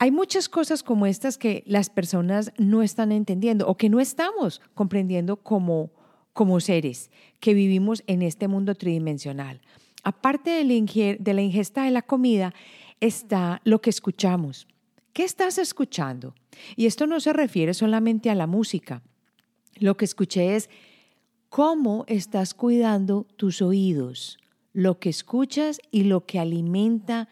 Hay 0.00 0.12
muchas 0.12 0.48
cosas 0.48 0.84
como 0.84 1.06
estas 1.06 1.38
que 1.38 1.64
las 1.66 1.90
personas 1.90 2.52
no 2.56 2.82
están 2.82 3.10
entendiendo 3.10 3.66
o 3.66 3.76
que 3.76 3.88
no 3.88 3.98
estamos 3.98 4.60
comprendiendo 4.74 5.38
como, 5.38 5.90
como 6.32 6.60
seres 6.60 7.10
que 7.40 7.52
vivimos 7.52 8.04
en 8.06 8.22
este 8.22 8.46
mundo 8.46 8.76
tridimensional. 8.76 9.60
Aparte 10.04 10.50
de 10.50 10.64
la, 11.34 11.42
ingesta 11.42 11.82
de 11.82 11.90
la 11.90 12.02
comida, 12.02 12.54
está 13.00 13.60
lo 13.64 13.80
que 13.80 13.90
escuchamos. 13.90 14.68
¿Qué 15.12 15.24
estás 15.24 15.58
escuchando? 15.58 16.34
Y 16.76 16.86
esto 16.86 17.08
no 17.08 17.18
se 17.18 17.32
refiere 17.32 17.74
solamente 17.74 18.30
a 18.30 18.36
la 18.36 18.46
música. 18.46 19.02
Lo 19.80 19.96
que 19.96 20.04
escuché 20.04 20.54
es 20.54 20.70
cómo 21.48 22.04
estás 22.06 22.54
cuidando 22.54 23.26
tus 23.36 23.62
oídos, 23.62 24.38
lo 24.72 25.00
que 25.00 25.08
escuchas 25.08 25.80
y 25.90 26.04
lo 26.04 26.24
que 26.24 26.38
alimenta 26.38 27.28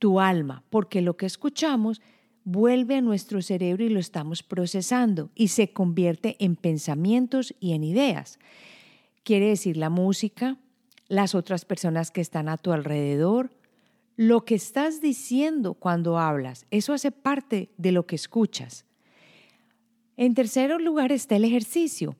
tu 0.00 0.18
alma, 0.18 0.64
porque 0.70 1.02
lo 1.02 1.16
que 1.16 1.26
escuchamos 1.26 2.00
vuelve 2.42 2.96
a 2.96 3.00
nuestro 3.02 3.42
cerebro 3.42 3.84
y 3.84 3.90
lo 3.90 4.00
estamos 4.00 4.42
procesando 4.42 5.30
y 5.36 5.48
se 5.48 5.72
convierte 5.72 6.34
en 6.40 6.56
pensamientos 6.56 7.54
y 7.60 7.74
en 7.74 7.84
ideas. 7.84 8.40
Quiere 9.22 9.48
decir 9.48 9.76
la 9.76 9.90
música, 9.90 10.56
las 11.06 11.34
otras 11.34 11.64
personas 11.64 12.10
que 12.10 12.22
están 12.22 12.48
a 12.48 12.56
tu 12.56 12.72
alrededor, 12.72 13.50
lo 14.16 14.44
que 14.44 14.54
estás 14.54 15.00
diciendo 15.00 15.74
cuando 15.74 16.18
hablas, 16.18 16.66
eso 16.70 16.92
hace 16.92 17.12
parte 17.12 17.70
de 17.76 17.92
lo 17.92 18.06
que 18.06 18.16
escuchas. 18.16 18.86
En 20.16 20.34
tercer 20.34 20.70
lugar 20.80 21.12
está 21.12 21.36
el 21.36 21.44
ejercicio 21.44 22.16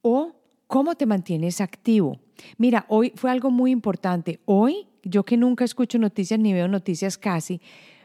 o 0.00 0.34
cómo 0.66 0.94
te 0.94 1.06
mantienes 1.06 1.60
activo. 1.60 2.20
Mira, 2.56 2.86
hoy 2.88 3.12
fue 3.16 3.30
algo 3.30 3.50
muy 3.50 3.70
importante. 3.70 4.40
Hoy, 4.44 4.87
yo 5.02 5.24
que 5.24 5.36
nunca 5.36 5.64
escucho 5.64 5.98
noticias 5.98 6.38
ni 6.40 6.52
veo 6.52 6.68
noticias 6.68 7.18
casi, 7.18 7.60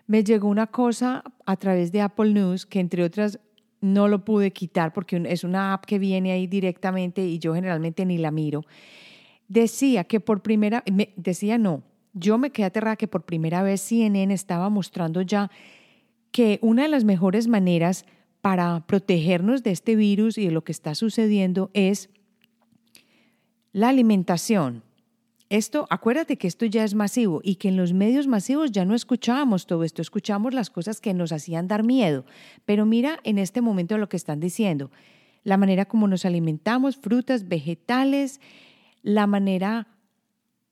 me 0.08 0.24
llegó 0.24 0.48
una 0.48 0.68
cosa 0.68 1.24
a 1.46 1.56
través 1.56 1.92
de 1.92 2.02
Apple 2.02 2.34
News 2.34 2.66
que 2.66 2.80
entre 2.80 3.04
otras 3.04 3.40
no 3.82 4.08
lo 4.08 4.24
pude 4.24 4.52
quitar 4.52 4.94
porque 4.94 5.22
es 5.28 5.44
una 5.44 5.74
app 5.74 5.86
que 5.86 6.00
viene 6.00 6.32
ahí 6.32 6.48
directamente 6.48 7.26
y 7.26 7.40
yo 7.40 7.54
generalmente 7.54 8.06
ni 8.06 8.18
la 8.18 8.32
miro. 8.32 8.64
Decía 9.48 10.06
que 10.06 10.20
por 10.20 10.42
primera, 10.42 10.84
decía 11.16 11.58
no, 11.58 11.84
yo 12.14 12.38
me 12.38 12.52
quedé 12.52 12.68
aterrada 12.68 12.96
que 12.96 13.08
por 13.08 13.24
primera 13.24 13.64
vez 13.64 13.82
CNN 13.82 14.34
estaba 14.34 14.70
mostrando 14.70 15.22
ya 15.22 15.52
que 16.32 16.60
una 16.62 16.84
de 16.84 16.90
las 16.90 17.04
mejores 17.04 17.48
maneras 17.48 18.06
para 18.42 18.86
protegernos 18.88 19.64
de 19.64 19.72
este 19.72 19.96
virus 19.96 20.38
y 20.38 20.46
de 20.46 20.52
lo 20.52 20.64
que 20.64 20.72
está 20.72 20.96
sucediendo 20.96 21.70
es 21.74 22.10
la 23.72 23.90
alimentación. 23.90 24.84
Esto, 25.54 25.86
acuérdate 25.92 26.40
que 26.40 26.48
esto 26.48 26.66
ya 26.66 26.84
es 26.84 26.96
masivo 26.96 27.40
y 27.44 27.58
que 27.58 27.68
en 27.68 27.78
los 27.78 27.94
medios 27.94 28.26
masivos 28.26 28.72
ya 28.72 28.86
no 28.86 28.96
escuchábamos 28.96 29.68
todo 29.68 29.84
esto, 29.84 30.02
escuchamos 30.02 30.52
las 30.52 30.72
cosas 30.72 31.00
que 31.00 31.14
nos 31.14 31.32
hacían 31.32 31.68
dar 31.68 31.84
miedo. 31.84 32.26
Pero 32.66 32.88
mira 32.88 33.20
en 33.24 33.38
este 33.38 33.62
momento 33.62 34.00
lo 34.00 34.10
que 34.10 34.18
están 34.18 34.40
diciendo, 34.40 34.90
la 35.44 35.58
manera 35.58 35.86
como 35.86 36.08
nos 36.08 36.26
alimentamos, 36.26 36.98
frutas, 36.98 37.48
vegetales, 37.50 38.42
la 39.04 39.28
manera 39.28 39.90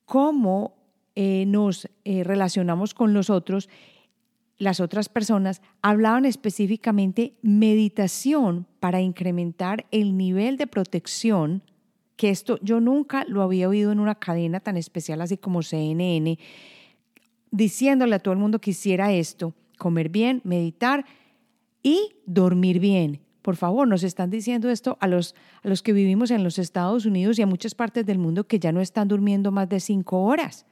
como 0.04 0.74
eh, 1.14 1.44
nos 1.46 1.88
eh, 2.04 2.24
relacionamos 2.24 2.92
con 2.92 3.14
los 3.14 3.30
otros, 3.30 3.68
las 4.58 4.80
otras 4.80 5.08
personas, 5.08 5.62
hablaban 5.80 6.24
específicamente 6.24 7.34
meditación 7.40 8.66
para 8.80 9.00
incrementar 9.00 9.86
el 9.92 10.16
nivel 10.16 10.56
de 10.56 10.66
protección, 10.66 11.62
que 12.22 12.30
esto 12.30 12.56
yo 12.62 12.78
nunca 12.78 13.24
lo 13.26 13.42
había 13.42 13.68
oído 13.68 13.90
en 13.90 13.98
una 13.98 14.14
cadena 14.14 14.60
tan 14.60 14.76
especial 14.76 15.20
así 15.22 15.36
como 15.38 15.64
CNN, 15.64 16.38
diciéndole 17.50 18.14
a 18.14 18.20
todo 18.20 18.32
el 18.32 18.38
mundo 18.38 18.60
que 18.60 18.70
hiciera 18.70 19.12
esto, 19.12 19.54
comer 19.76 20.08
bien, 20.08 20.40
meditar 20.44 21.04
y 21.82 22.12
dormir 22.24 22.78
bien. 22.78 23.18
Por 23.42 23.56
favor, 23.56 23.88
nos 23.88 24.04
están 24.04 24.30
diciendo 24.30 24.70
esto 24.70 24.98
a 25.00 25.08
los, 25.08 25.34
a 25.64 25.68
los 25.68 25.82
que 25.82 25.92
vivimos 25.92 26.30
en 26.30 26.44
los 26.44 26.60
Estados 26.60 27.06
Unidos 27.06 27.40
y 27.40 27.42
a 27.42 27.46
muchas 27.48 27.74
partes 27.74 28.06
del 28.06 28.20
mundo 28.20 28.46
que 28.46 28.60
ya 28.60 28.70
no 28.70 28.80
están 28.80 29.08
durmiendo 29.08 29.50
más 29.50 29.68
de 29.68 29.80
cinco 29.80 30.22
horas. 30.22 30.64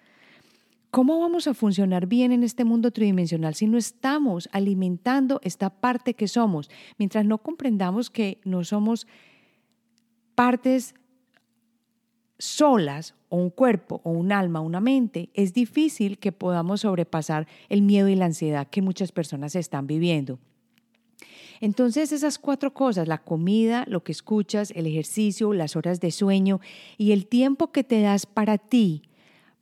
¿Cómo 0.93 1.19
vamos 1.19 1.49
a 1.49 1.55
funcionar 1.55 2.07
bien 2.07 2.31
en 2.31 2.45
este 2.45 2.63
mundo 2.63 2.93
tridimensional 2.93 3.57
si 3.57 3.67
no 3.67 3.77
estamos 3.77 4.49
alimentando 4.53 5.41
esta 5.43 5.69
parte 5.69 6.15
que 6.15 6.29
somos? 6.29 6.71
Mientras 6.97 7.25
no 7.25 7.39
comprendamos 7.39 8.09
que 8.09 8.41
no 8.45 8.63
somos 8.63 9.09
partes 10.37 10.95
solas 12.41 13.15
o 13.29 13.37
un 13.37 13.51
cuerpo 13.51 14.01
o 14.03 14.11
un 14.11 14.33
alma, 14.33 14.61
una 14.61 14.81
mente, 14.81 15.31
es 15.35 15.53
difícil 15.53 16.19
que 16.19 16.33
podamos 16.33 16.81
sobrepasar 16.81 17.47
el 17.69 17.83
miedo 17.83 18.09
y 18.09 18.17
la 18.17 18.25
ansiedad 18.25 18.67
que 18.67 18.83
muchas 18.83 19.13
personas 19.13 19.55
están 19.55 19.87
viviendo. 19.87 20.39
Entonces 21.61 22.11
esas 22.11 22.39
cuatro 22.39 22.73
cosas, 22.73 23.07
la 23.07 23.19
comida, 23.19 23.85
lo 23.87 24.03
que 24.03 24.13
escuchas, 24.13 24.73
el 24.75 24.87
ejercicio, 24.87 25.53
las 25.53 25.77
horas 25.77 26.01
de 26.01 26.11
sueño 26.11 26.61
y 26.97 27.13
el 27.13 27.27
tiempo 27.27 27.71
que 27.71 27.85
te 27.85 28.01
das 28.01 28.25
para 28.25 28.57
ti, 28.57 29.03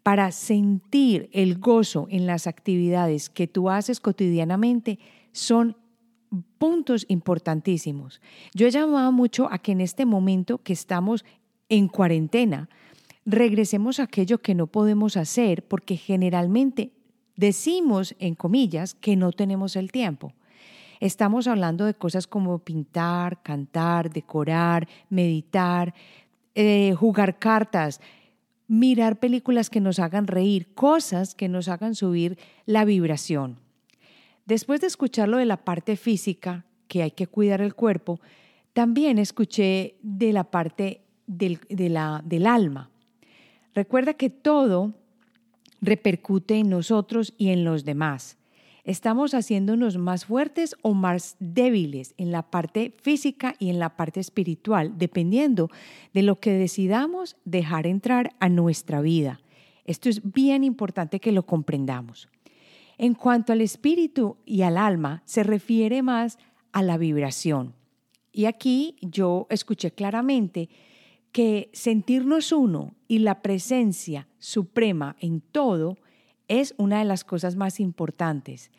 para 0.04 0.30
sentir 0.30 1.28
el 1.32 1.58
gozo 1.58 2.06
en 2.08 2.26
las 2.26 2.46
actividades 2.46 3.28
que 3.28 3.48
tú 3.48 3.68
haces 3.68 3.98
cotidianamente 3.98 5.00
son 5.32 5.76
puntos 6.58 7.04
importantísimos. 7.08 8.20
Yo 8.54 8.68
he 8.68 8.70
llamado 8.70 9.10
mucho 9.10 9.48
a 9.50 9.58
que 9.58 9.72
en 9.72 9.80
este 9.80 10.06
momento 10.06 10.58
que 10.62 10.72
estamos 10.72 11.24
en 11.68 11.88
cuarentena, 11.88 12.68
regresemos 13.24 14.00
a 14.00 14.04
aquello 14.04 14.38
que 14.38 14.54
no 14.54 14.66
podemos 14.66 15.16
hacer 15.16 15.66
porque 15.66 15.96
generalmente 15.96 16.92
decimos, 17.36 18.14
en 18.18 18.34
comillas, 18.34 18.94
que 18.94 19.16
no 19.16 19.32
tenemos 19.32 19.76
el 19.76 19.92
tiempo. 19.92 20.32
Estamos 21.00 21.46
hablando 21.46 21.84
de 21.84 21.94
cosas 21.94 22.26
como 22.26 22.58
pintar, 22.58 23.42
cantar, 23.42 24.10
decorar, 24.10 24.88
meditar, 25.08 25.94
eh, 26.54 26.94
jugar 26.96 27.38
cartas, 27.38 28.00
mirar 28.66 29.20
películas 29.20 29.70
que 29.70 29.80
nos 29.80 30.00
hagan 30.00 30.26
reír, 30.26 30.74
cosas 30.74 31.34
que 31.34 31.48
nos 31.48 31.68
hagan 31.68 31.94
subir 31.94 32.38
la 32.66 32.84
vibración. 32.84 33.60
Después 34.44 34.80
de 34.80 34.88
escuchar 34.88 35.28
lo 35.28 35.36
de 35.36 35.46
la 35.46 35.58
parte 35.58 35.96
física, 35.96 36.64
que 36.88 37.02
hay 37.02 37.10
que 37.10 37.26
cuidar 37.26 37.60
el 37.60 37.74
cuerpo, 37.74 38.20
también 38.72 39.18
escuché 39.18 39.96
de 40.02 40.32
la 40.32 40.44
parte 40.44 41.02
del, 41.28 41.60
del 41.68 42.46
alma. 42.46 42.90
Recuerda 43.74 44.14
que 44.14 44.30
todo 44.30 44.92
repercute 45.80 46.56
en 46.56 46.68
nosotros 46.68 47.34
y 47.38 47.50
en 47.50 47.64
los 47.64 47.84
demás. 47.84 48.36
Estamos 48.84 49.34
haciéndonos 49.34 49.98
más 49.98 50.24
fuertes 50.24 50.74
o 50.80 50.94
más 50.94 51.36
débiles 51.40 52.14
en 52.16 52.32
la 52.32 52.42
parte 52.50 52.94
física 53.02 53.54
y 53.58 53.68
en 53.68 53.78
la 53.78 53.96
parte 53.96 54.18
espiritual, 54.18 54.96
dependiendo 54.96 55.70
de 56.14 56.22
lo 56.22 56.40
que 56.40 56.52
decidamos 56.52 57.36
dejar 57.44 57.86
entrar 57.86 58.34
a 58.40 58.48
nuestra 58.48 59.02
vida. 59.02 59.40
Esto 59.84 60.08
es 60.08 60.32
bien 60.32 60.64
importante 60.64 61.20
que 61.20 61.32
lo 61.32 61.44
comprendamos. 61.44 62.28
En 62.96 63.14
cuanto 63.14 63.52
al 63.52 63.60
espíritu 63.60 64.38
y 64.44 64.62
al 64.62 64.76
alma, 64.76 65.22
se 65.24 65.42
refiere 65.42 66.02
más 66.02 66.38
a 66.72 66.82
la 66.82 66.96
vibración. 66.96 67.74
Y 68.32 68.46
aquí 68.46 68.96
yo 69.02 69.46
escuché 69.50 69.90
claramente 69.90 70.68
que 71.32 71.70
sentirnos 71.72 72.52
uno 72.52 72.94
y 73.06 73.20
la 73.20 73.42
presencia 73.42 74.28
suprema 74.38 75.16
en 75.20 75.40
todo 75.40 75.98
es 76.48 76.74
una 76.78 76.98
de 76.98 77.04
las 77.04 77.24
cosas 77.24 77.56
más 77.56 77.80
importantes. 77.80 78.70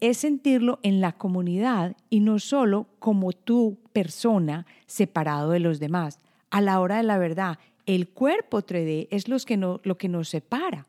Es 0.00 0.18
sentirlo 0.18 0.78
en 0.82 1.00
la 1.00 1.12
comunidad 1.12 1.96
y 2.10 2.20
no 2.20 2.38
solo 2.38 2.86
como 2.98 3.32
tu 3.32 3.78
persona 3.92 4.66
separado 4.86 5.50
de 5.50 5.60
los 5.60 5.80
demás. 5.80 6.20
A 6.50 6.60
la 6.60 6.80
hora 6.80 6.98
de 6.98 7.02
la 7.02 7.18
verdad, 7.18 7.58
el 7.86 8.08
cuerpo 8.08 8.62
3D 8.62 9.08
es 9.10 9.28
lo 9.28 9.38
que, 9.38 9.56
lo 9.56 9.98
que 9.98 10.08
nos 10.08 10.28
separa. 10.28 10.86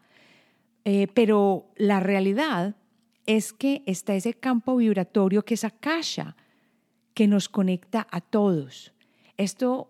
Eh, 0.85 1.07
pero 1.13 1.71
la 1.75 1.99
realidad 1.99 2.75
es 3.25 3.53
que 3.53 3.81
está 3.87 4.15
ese 4.15 4.35
campo 4.35 4.75
vibratorio 4.75 5.43
que 5.43 5.55
es 5.55 5.63
Akasha, 5.63 6.35
que 7.13 7.27
nos 7.27 7.49
conecta 7.49 8.07
a 8.11 8.21
todos. 8.21 8.93
Esto 9.37 9.89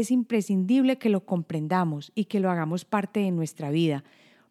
es 0.00 0.10
imprescindible 0.10 0.98
que 0.98 1.08
lo 1.08 1.24
comprendamos 1.24 2.12
y 2.14 2.24
que 2.24 2.40
lo 2.40 2.50
hagamos 2.50 2.84
parte 2.84 3.20
de 3.20 3.30
nuestra 3.30 3.70
vida, 3.70 4.04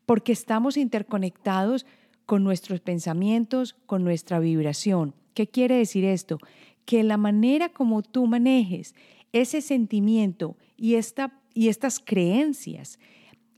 porque 0.06 0.32
estamos 0.32 0.78
interconectados 0.78 1.86
con 2.26 2.44
nuestros 2.44 2.80
pensamientos, 2.80 3.76
con 3.86 4.04
nuestra 4.04 4.40
vibración. 4.40 5.14
¿Qué 5.34 5.48
quiere 5.48 5.76
decir 5.76 6.06
esto? 6.06 6.38
Que 6.86 7.04
la 7.04 7.18
manera 7.18 7.70
como 7.70 8.02
tú 8.02 8.28
manejes 8.28 8.96
ese 9.32 9.62
sentimiento 9.62 10.58
y, 10.78 10.96
esta, 10.96 11.40
y 11.54 11.70
estas 11.70 12.00
creencias, 12.00 13.00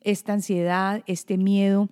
esta 0.01 0.33
ansiedad, 0.33 1.03
este 1.07 1.37
miedo, 1.37 1.89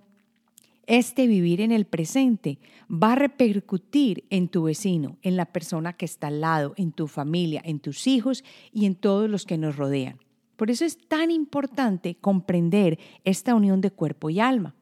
este 0.86 1.26
vivir 1.26 1.60
en 1.60 1.72
el 1.72 1.84
presente 1.84 2.58
va 2.90 3.12
a 3.12 3.16
repercutir 3.16 4.24
en 4.30 4.48
tu 4.48 4.64
vecino, 4.64 5.18
en 5.22 5.36
la 5.36 5.46
persona 5.46 5.94
que 5.94 6.04
está 6.04 6.28
al 6.28 6.40
lado, 6.40 6.74
en 6.76 6.92
tu 6.92 7.06
familia, 7.06 7.62
en 7.64 7.80
tus 7.80 8.06
hijos 8.06 8.44
y 8.72 8.86
en 8.86 8.94
todos 8.94 9.28
los 9.28 9.46
que 9.46 9.58
nos 9.58 9.76
rodean. 9.76 10.18
Por 10.56 10.70
eso 10.70 10.84
es 10.84 10.98
tan 11.08 11.30
importante 11.30 12.14
comprender 12.16 12.98
esta 13.24 13.54
unión 13.54 13.80
de 13.80 13.90
cuerpo 13.90 14.30
y 14.30 14.40
alma. 14.40 14.74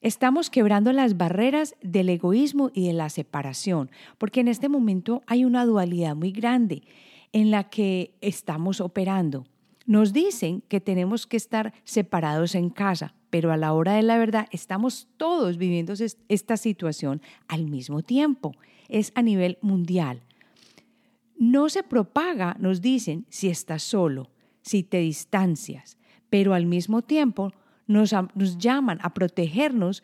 Estamos 0.00 0.48
quebrando 0.48 0.92
las 0.92 1.16
barreras 1.16 1.76
del 1.82 2.08
egoísmo 2.08 2.70
y 2.72 2.86
de 2.86 2.94
la 2.94 3.10
separación, 3.10 3.90
porque 4.16 4.40
en 4.40 4.48
este 4.48 4.68
momento 4.68 5.22
hay 5.26 5.44
una 5.44 5.66
dualidad 5.66 6.16
muy 6.16 6.32
grande 6.32 6.82
en 7.32 7.50
la 7.50 7.68
que 7.68 8.14
estamos 8.22 8.80
operando. 8.80 9.44
Nos 9.86 10.12
dicen 10.12 10.62
que 10.68 10.80
tenemos 10.80 11.26
que 11.26 11.36
estar 11.36 11.74
separados 11.84 12.54
en 12.54 12.70
casa, 12.70 13.14
pero 13.30 13.52
a 13.52 13.56
la 13.56 13.72
hora 13.72 13.94
de 13.94 14.02
la 14.02 14.18
verdad 14.18 14.48
estamos 14.50 15.08
todos 15.16 15.56
viviendo 15.56 15.94
esta 16.28 16.56
situación 16.56 17.22
al 17.48 17.66
mismo 17.66 18.02
tiempo. 18.02 18.54
Es 18.88 19.12
a 19.14 19.22
nivel 19.22 19.58
mundial. 19.62 20.22
No 21.38 21.68
se 21.68 21.82
propaga, 21.82 22.56
nos 22.58 22.80
dicen, 22.80 23.24
si 23.30 23.48
estás 23.48 23.82
solo, 23.82 24.30
si 24.62 24.82
te 24.82 24.98
distancias, 24.98 25.96
pero 26.28 26.54
al 26.54 26.66
mismo 26.66 27.02
tiempo 27.02 27.52
nos, 27.86 28.12
nos 28.34 28.58
llaman 28.58 28.98
a 29.02 29.14
protegernos 29.14 30.02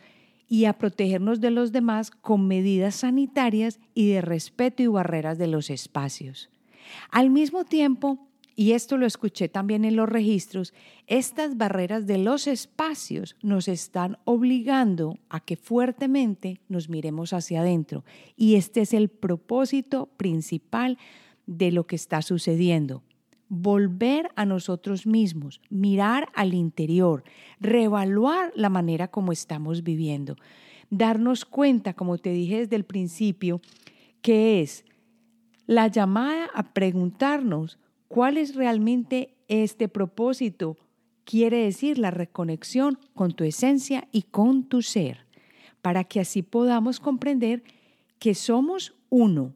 y 0.49 0.64
a 0.64 0.75
protegernos 0.75 1.40
de 1.40 1.50
los 1.50 1.73
demás 1.73 2.11
con 2.11 2.47
medidas 2.47 2.95
sanitarias 2.95 3.80
y 3.95 4.11
de 4.11 4.21
respeto 4.21 4.83
y 4.83 4.87
barreras 4.87 5.38
de 5.38 5.49
los 5.49 5.71
espacios. 5.71 6.49
Al 7.10 7.30
mismo 7.30 7.65
tiempo, 7.65 8.28
y 8.58 8.73
esto 8.73 8.97
lo 8.97 9.04
escuché 9.04 9.50
también 9.50 9.84
en 9.84 9.97
los 9.97 10.08
registros, 10.08 10.73
estas 11.06 11.58
barreras 11.58 12.06
de 12.06 12.16
los 12.16 12.47
espacios 12.47 13.36
nos 13.42 13.69
están 13.69 14.16
obligando 14.25 15.19
a 15.28 15.40
que 15.40 15.56
fuertemente 15.56 16.62
nos 16.66 16.88
miremos 16.88 17.34
hacia 17.34 17.60
adentro. 17.60 18.02
Y 18.34 18.54
este 18.54 18.80
es 18.80 18.95
el 18.95 19.10
propósito 19.10 20.06
principal 20.16 20.97
de 21.47 21.71
lo 21.71 21.86
que 21.86 21.97
está 21.97 22.23
sucediendo. 22.23 23.02
Volver 23.50 24.30
a 24.36 24.47
nosotros 24.47 25.06
mismos, 25.06 25.60
mirar 25.69 26.30
al 26.34 26.54
interior, 26.54 27.25
reevaluar 27.60 28.52
la 28.56 28.71
manera 28.71 29.08
como 29.08 29.32
estamos 29.32 29.82
viviendo, 29.82 30.34
darnos 30.88 31.45
cuenta, 31.45 31.92
como 31.92 32.16
te 32.16 32.30
dije 32.30 32.60
desde 32.60 32.76
el 32.76 32.84
principio, 32.84 33.60
que 34.23 34.62
es 34.62 34.86
la 35.66 35.88
llamada 35.88 36.49
a 36.54 36.73
preguntarnos 36.73 37.78
¿Cuál 38.08 38.36
es 38.36 38.54
realmente 38.54 39.36
este 39.49 39.88
propósito? 39.88 40.76
Quiere 41.25 41.58
decir 41.58 41.99
la 41.99 42.10
reconexión 42.10 42.99
con 43.14 43.32
tu 43.32 43.45
esencia 43.45 44.08
y 44.12 44.23
con 44.23 44.64
tu 44.64 44.82
ser, 44.82 45.26
para 45.82 46.04
que 46.04 46.21
así 46.21 46.42
podamos 46.42 47.00
comprender 47.00 47.64
que 48.19 48.34
somos 48.34 48.95
uno 49.10 49.54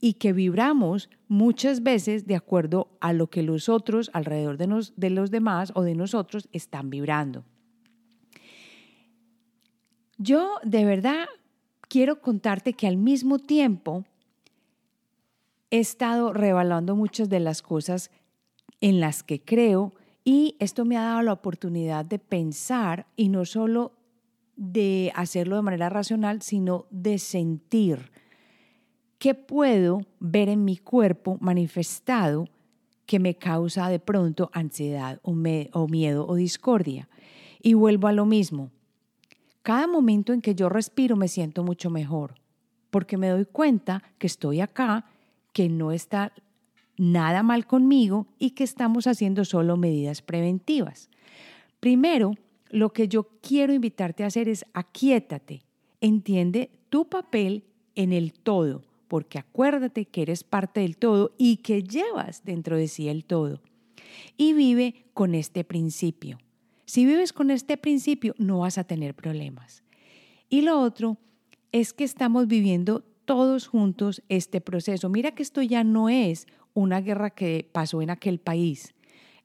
y 0.00 0.14
que 0.14 0.32
vibramos 0.32 1.10
muchas 1.28 1.82
veces 1.82 2.26
de 2.26 2.36
acuerdo 2.36 2.88
a 3.00 3.12
lo 3.12 3.28
que 3.28 3.42
los 3.42 3.68
otros 3.68 4.10
alrededor 4.14 4.56
de, 4.56 4.86
de 4.96 5.10
los 5.10 5.30
demás 5.30 5.72
o 5.74 5.82
de 5.82 5.94
nosotros 5.94 6.48
están 6.52 6.90
vibrando. 6.90 7.44
Yo 10.16 10.56
de 10.64 10.84
verdad 10.84 11.26
quiero 11.88 12.20
contarte 12.20 12.72
que 12.72 12.86
al 12.86 12.96
mismo 12.96 13.38
tiempo 13.38 14.04
he 15.70 15.78
estado 15.78 16.32
revaluando 16.32 16.96
muchas 16.96 17.28
de 17.28 17.40
las 17.40 17.62
cosas 17.62 18.10
en 18.80 19.00
las 19.00 19.22
que 19.22 19.40
creo 19.40 19.92
y 20.24 20.56
esto 20.58 20.84
me 20.84 20.96
ha 20.96 21.02
dado 21.02 21.22
la 21.22 21.32
oportunidad 21.32 22.04
de 22.04 22.18
pensar 22.18 23.06
y 23.16 23.28
no 23.28 23.44
solo 23.44 23.92
de 24.56 25.12
hacerlo 25.14 25.56
de 25.56 25.62
manera 25.62 25.88
racional, 25.88 26.42
sino 26.42 26.86
de 26.90 27.18
sentir 27.18 28.12
qué 29.18 29.34
puedo 29.34 30.02
ver 30.18 30.48
en 30.48 30.64
mi 30.64 30.76
cuerpo 30.76 31.38
manifestado 31.40 32.46
que 33.06 33.18
me 33.18 33.36
causa 33.36 33.88
de 33.88 33.98
pronto 33.98 34.50
ansiedad 34.52 35.18
o, 35.22 35.32
o 35.32 35.88
miedo 35.88 36.26
o 36.26 36.34
discordia. 36.34 37.08
Y 37.62 37.74
vuelvo 37.74 38.08
a 38.08 38.12
lo 38.12 38.24
mismo. 38.24 38.70
Cada 39.62 39.86
momento 39.86 40.32
en 40.32 40.40
que 40.40 40.54
yo 40.54 40.68
respiro 40.68 41.16
me 41.16 41.28
siento 41.28 41.64
mucho 41.64 41.90
mejor, 41.90 42.34
porque 42.90 43.16
me 43.16 43.28
doy 43.28 43.46
cuenta 43.46 44.02
que 44.18 44.26
estoy 44.26 44.60
acá 44.60 45.06
que 45.60 45.68
no 45.68 45.92
está 45.92 46.32
nada 46.96 47.42
mal 47.42 47.66
conmigo 47.66 48.26
y 48.38 48.52
que 48.52 48.64
estamos 48.64 49.06
haciendo 49.06 49.44
solo 49.44 49.76
medidas 49.76 50.22
preventivas. 50.22 51.10
Primero, 51.80 52.32
lo 52.70 52.94
que 52.94 53.08
yo 53.08 53.28
quiero 53.42 53.74
invitarte 53.74 54.24
a 54.24 54.28
hacer 54.28 54.48
es 54.48 54.64
aquíétate, 54.72 55.60
entiende 56.00 56.70
tu 56.88 57.10
papel 57.10 57.64
en 57.94 58.14
el 58.14 58.32
todo, 58.32 58.86
porque 59.06 59.38
acuérdate 59.38 60.06
que 60.06 60.22
eres 60.22 60.44
parte 60.44 60.80
del 60.80 60.96
todo 60.96 61.34
y 61.36 61.58
que 61.58 61.82
llevas 61.82 62.42
dentro 62.42 62.78
de 62.78 62.88
sí 62.88 63.10
el 63.10 63.26
todo. 63.26 63.60
Y 64.38 64.54
vive 64.54 65.04
con 65.12 65.34
este 65.34 65.62
principio. 65.62 66.38
Si 66.86 67.04
vives 67.04 67.34
con 67.34 67.50
este 67.50 67.76
principio, 67.76 68.34
no 68.38 68.60
vas 68.60 68.78
a 68.78 68.84
tener 68.84 69.14
problemas. 69.14 69.84
Y 70.48 70.62
lo 70.62 70.80
otro 70.80 71.18
es 71.70 71.92
que 71.92 72.04
estamos 72.04 72.46
viviendo 72.46 73.04
todos 73.30 73.68
juntos 73.68 74.24
este 74.28 74.60
proceso. 74.60 75.08
Mira 75.08 75.30
que 75.30 75.44
esto 75.44 75.62
ya 75.62 75.84
no 75.84 76.08
es 76.08 76.48
una 76.74 77.00
guerra 77.00 77.30
que 77.30 77.64
pasó 77.70 78.02
en 78.02 78.10
aquel 78.10 78.40
país. 78.40 78.92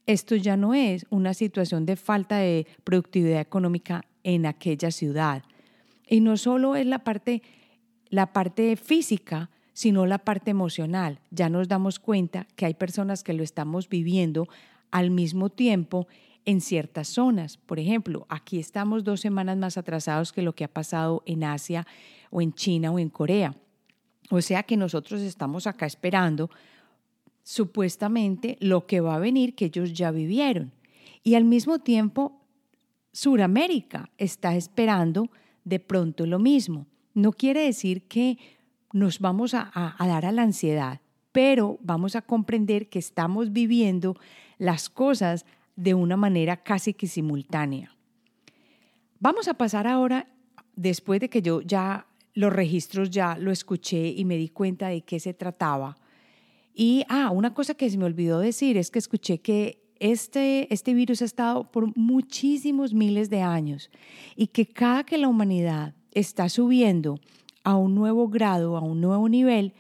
Esto 0.07 0.35
ya 0.35 0.57
no 0.57 0.73
es 0.73 1.05
una 1.11 1.35
situación 1.35 1.85
de 1.85 1.95
falta 1.95 2.37
de 2.37 2.65
productividad 2.83 3.39
económica 3.39 4.03
en 4.23 4.47
aquella 4.47 4.89
ciudad. 4.89 5.43
Y 6.07 6.21
no 6.21 6.35
solo 6.35 6.75
es 6.75 6.87
la 6.87 7.03
parte, 7.03 7.43
la 8.09 8.33
parte 8.33 8.75
física, 8.75 9.51
sino 9.73 10.07
la 10.07 10.17
parte 10.17 10.49
emocional. 10.49 11.19
Ya 11.29 11.49
nos 11.49 11.67
damos 11.67 11.99
cuenta 11.99 12.47
que 12.55 12.65
hay 12.65 12.73
personas 12.73 13.23
que 13.23 13.33
lo 13.33 13.43
estamos 13.43 13.87
viviendo 13.87 14.47
al 14.89 15.11
mismo 15.11 15.51
tiempo 15.51 16.07
en 16.45 16.59
ciertas 16.59 17.07
zonas. 17.07 17.57
Por 17.57 17.77
ejemplo, 17.77 18.25
aquí 18.29 18.57
estamos 18.57 19.03
dos 19.03 19.21
semanas 19.21 19.57
más 19.57 19.77
atrasados 19.77 20.33
que 20.33 20.41
lo 20.41 20.55
que 20.55 20.63
ha 20.63 20.73
pasado 20.73 21.21
en 21.27 21.43
Asia 21.43 21.85
o 22.31 22.41
en 22.41 22.51
China 22.51 22.89
o 22.89 22.97
en 22.97 23.09
Corea. 23.09 23.55
O 24.29 24.41
sea 24.41 24.63
que 24.63 24.77
nosotros 24.77 25.21
estamos 25.21 25.67
acá 25.67 25.85
esperando 25.85 26.49
supuestamente 27.43 28.57
lo 28.59 28.87
que 28.87 29.01
va 29.01 29.15
a 29.15 29.19
venir 29.19 29.53
que 29.53 29.65
ellos 29.65 29.93
ya 29.93 30.11
vivieron. 30.11 30.71
Y 31.23 31.35
al 31.35 31.43
mismo 31.43 31.79
tiempo, 31.79 32.41
Suramérica 33.11 34.09
está 34.17 34.55
esperando 34.55 35.29
de 35.63 35.79
pronto 35.79 36.25
lo 36.25 36.39
mismo. 36.39 36.87
No 37.13 37.31
quiere 37.31 37.61
decir 37.61 38.03
que 38.07 38.37
nos 38.91 39.19
vamos 39.19 39.53
a, 39.53 39.71
a, 39.73 40.07
dar 40.07 40.25
a 40.25 40.31
la 40.31 40.41
ansiedad, 40.41 41.01
pero 41.31 41.77
vamos 41.81 42.15
a 42.15 42.21
comprender 42.21 42.89
que 42.89 42.99
estamos 42.99 43.53
viviendo 43.53 44.15
las 44.57 44.89
cosas 44.89 45.45
de 45.75 45.93
una 45.93 46.17
manera 46.17 46.57
casi 46.57 46.93
que 46.93 47.07
simultánea. 47.07 47.95
Vamos 49.19 49.47
a 49.47 49.53
pasar 49.53 49.87
ahora, 49.87 50.27
después 50.75 51.19
de 51.19 51.29
que 51.29 51.41
yo 51.41 51.61
ya 51.61 52.07
los 52.35 52.53
registros 52.53 53.09
ya 53.09 53.37
lo 53.37 53.51
escuché 53.51 54.09
y 54.09 54.25
me 54.25 54.37
di 54.37 54.49
cuenta 54.49 54.89
de 54.89 55.01
qué 55.01 55.19
se 55.19 55.33
trataba. 55.33 55.97
Y, 56.75 57.03
ah, 57.07 57.31
una 57.31 57.53
cosa 57.53 57.73
que 57.73 57.89
se 57.89 57.97
me 57.97 58.03
olvidó 58.05 58.39
decir 58.39 58.77
es 58.77 58.91
que 58.91 58.99
escuché 58.99 59.39
que 59.39 59.81
este, 59.99 60.71
este 60.73 60.93
virus 60.93 61.21
ha 61.21 61.25
estado 61.25 61.71
por 61.71 61.97
muchísimos 61.97 62.93
miles 62.93 63.29
de 63.29 63.41
años 63.41 63.89
y 64.35 64.47
que 64.47 64.67
cada 64.67 65.05
que 65.05 65.17
la 65.17 65.29
humanidad 65.29 65.95
está 66.11 66.49
subiendo 66.49 67.19
a 67.63 67.77
un 67.77 67.95
nuevo 67.95 68.27
grado, 68.27 68.75
a 68.75 68.81
un 68.81 68.99
nuevo 68.99 69.29
nivel, 69.29 69.73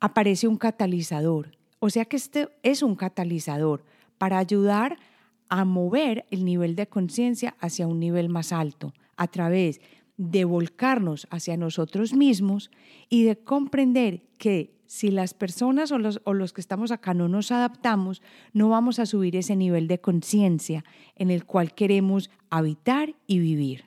aparece 0.00 0.48
un 0.48 0.56
catalizador. 0.56 1.56
O 1.78 1.88
sea 1.88 2.04
que 2.04 2.16
este 2.16 2.48
es 2.64 2.82
un 2.82 2.96
catalizador 2.96 3.84
para 4.18 4.38
ayudar 4.38 4.98
a 5.48 5.64
mover 5.64 6.26
el 6.30 6.44
nivel 6.44 6.74
de 6.74 6.88
conciencia 6.88 7.54
hacia 7.60 7.86
un 7.86 8.00
nivel 8.00 8.28
más 8.28 8.52
alto 8.52 8.92
a 9.16 9.28
través 9.28 9.80
de 10.16 10.44
volcarnos 10.44 11.26
hacia 11.30 11.56
nosotros 11.56 12.12
mismos 12.12 12.70
y 13.08 13.24
de 13.24 13.36
comprender 13.36 14.22
que 14.38 14.74
si 14.86 15.10
las 15.10 15.34
personas 15.34 15.90
o 15.90 15.98
los, 15.98 16.20
o 16.24 16.34
los 16.34 16.52
que 16.52 16.60
estamos 16.60 16.92
acá 16.92 17.14
no 17.14 17.28
nos 17.28 17.50
adaptamos, 17.50 18.22
no 18.52 18.68
vamos 18.68 18.98
a 18.98 19.06
subir 19.06 19.34
ese 19.34 19.56
nivel 19.56 19.88
de 19.88 20.00
conciencia 20.00 20.84
en 21.16 21.30
el 21.30 21.44
cual 21.44 21.74
queremos 21.74 22.30
habitar 22.50 23.14
y 23.26 23.38
vivir. 23.40 23.86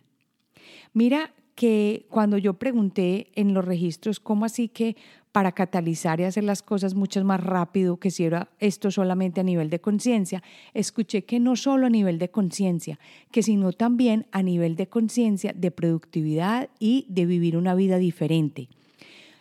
Mira 0.94 1.34
que 1.56 2.06
cuando 2.10 2.38
yo 2.38 2.56
pregunté 2.56 3.32
en 3.34 3.54
los 3.54 3.66
registros 3.66 4.20
cómo 4.20 4.46
así 4.46 4.68
que 4.68 4.96
para 5.38 5.52
catalizar 5.52 6.20
y 6.20 6.24
hacer 6.24 6.44
las 6.44 6.64
cosas 6.64 6.96
mucho 6.96 7.24
más 7.24 7.40
rápido 7.40 7.98
que 7.98 8.10
si 8.10 8.26
era 8.26 8.50
esto 8.58 8.90
solamente 8.90 9.40
a 9.40 9.44
nivel 9.44 9.70
de 9.70 9.80
conciencia, 9.80 10.42
escuché 10.74 11.26
que 11.26 11.40
no 11.40 11.56
solo 11.56 11.86
a 11.86 11.92
nivel 11.92 12.18
de 12.18 12.32
conciencia, 12.32 12.98
que 13.30 13.44
sino 13.44 13.72
también 13.72 14.26
a 14.32 14.42
nivel 14.42 14.76
de 14.76 14.88
conciencia, 14.88 15.54
de 15.56 15.70
productividad 15.70 16.70
y 16.80 17.06
de 17.10 17.28
vivir 17.28 17.56
una 17.56 17.76
vida 17.76 18.00
diferente. 18.00 18.68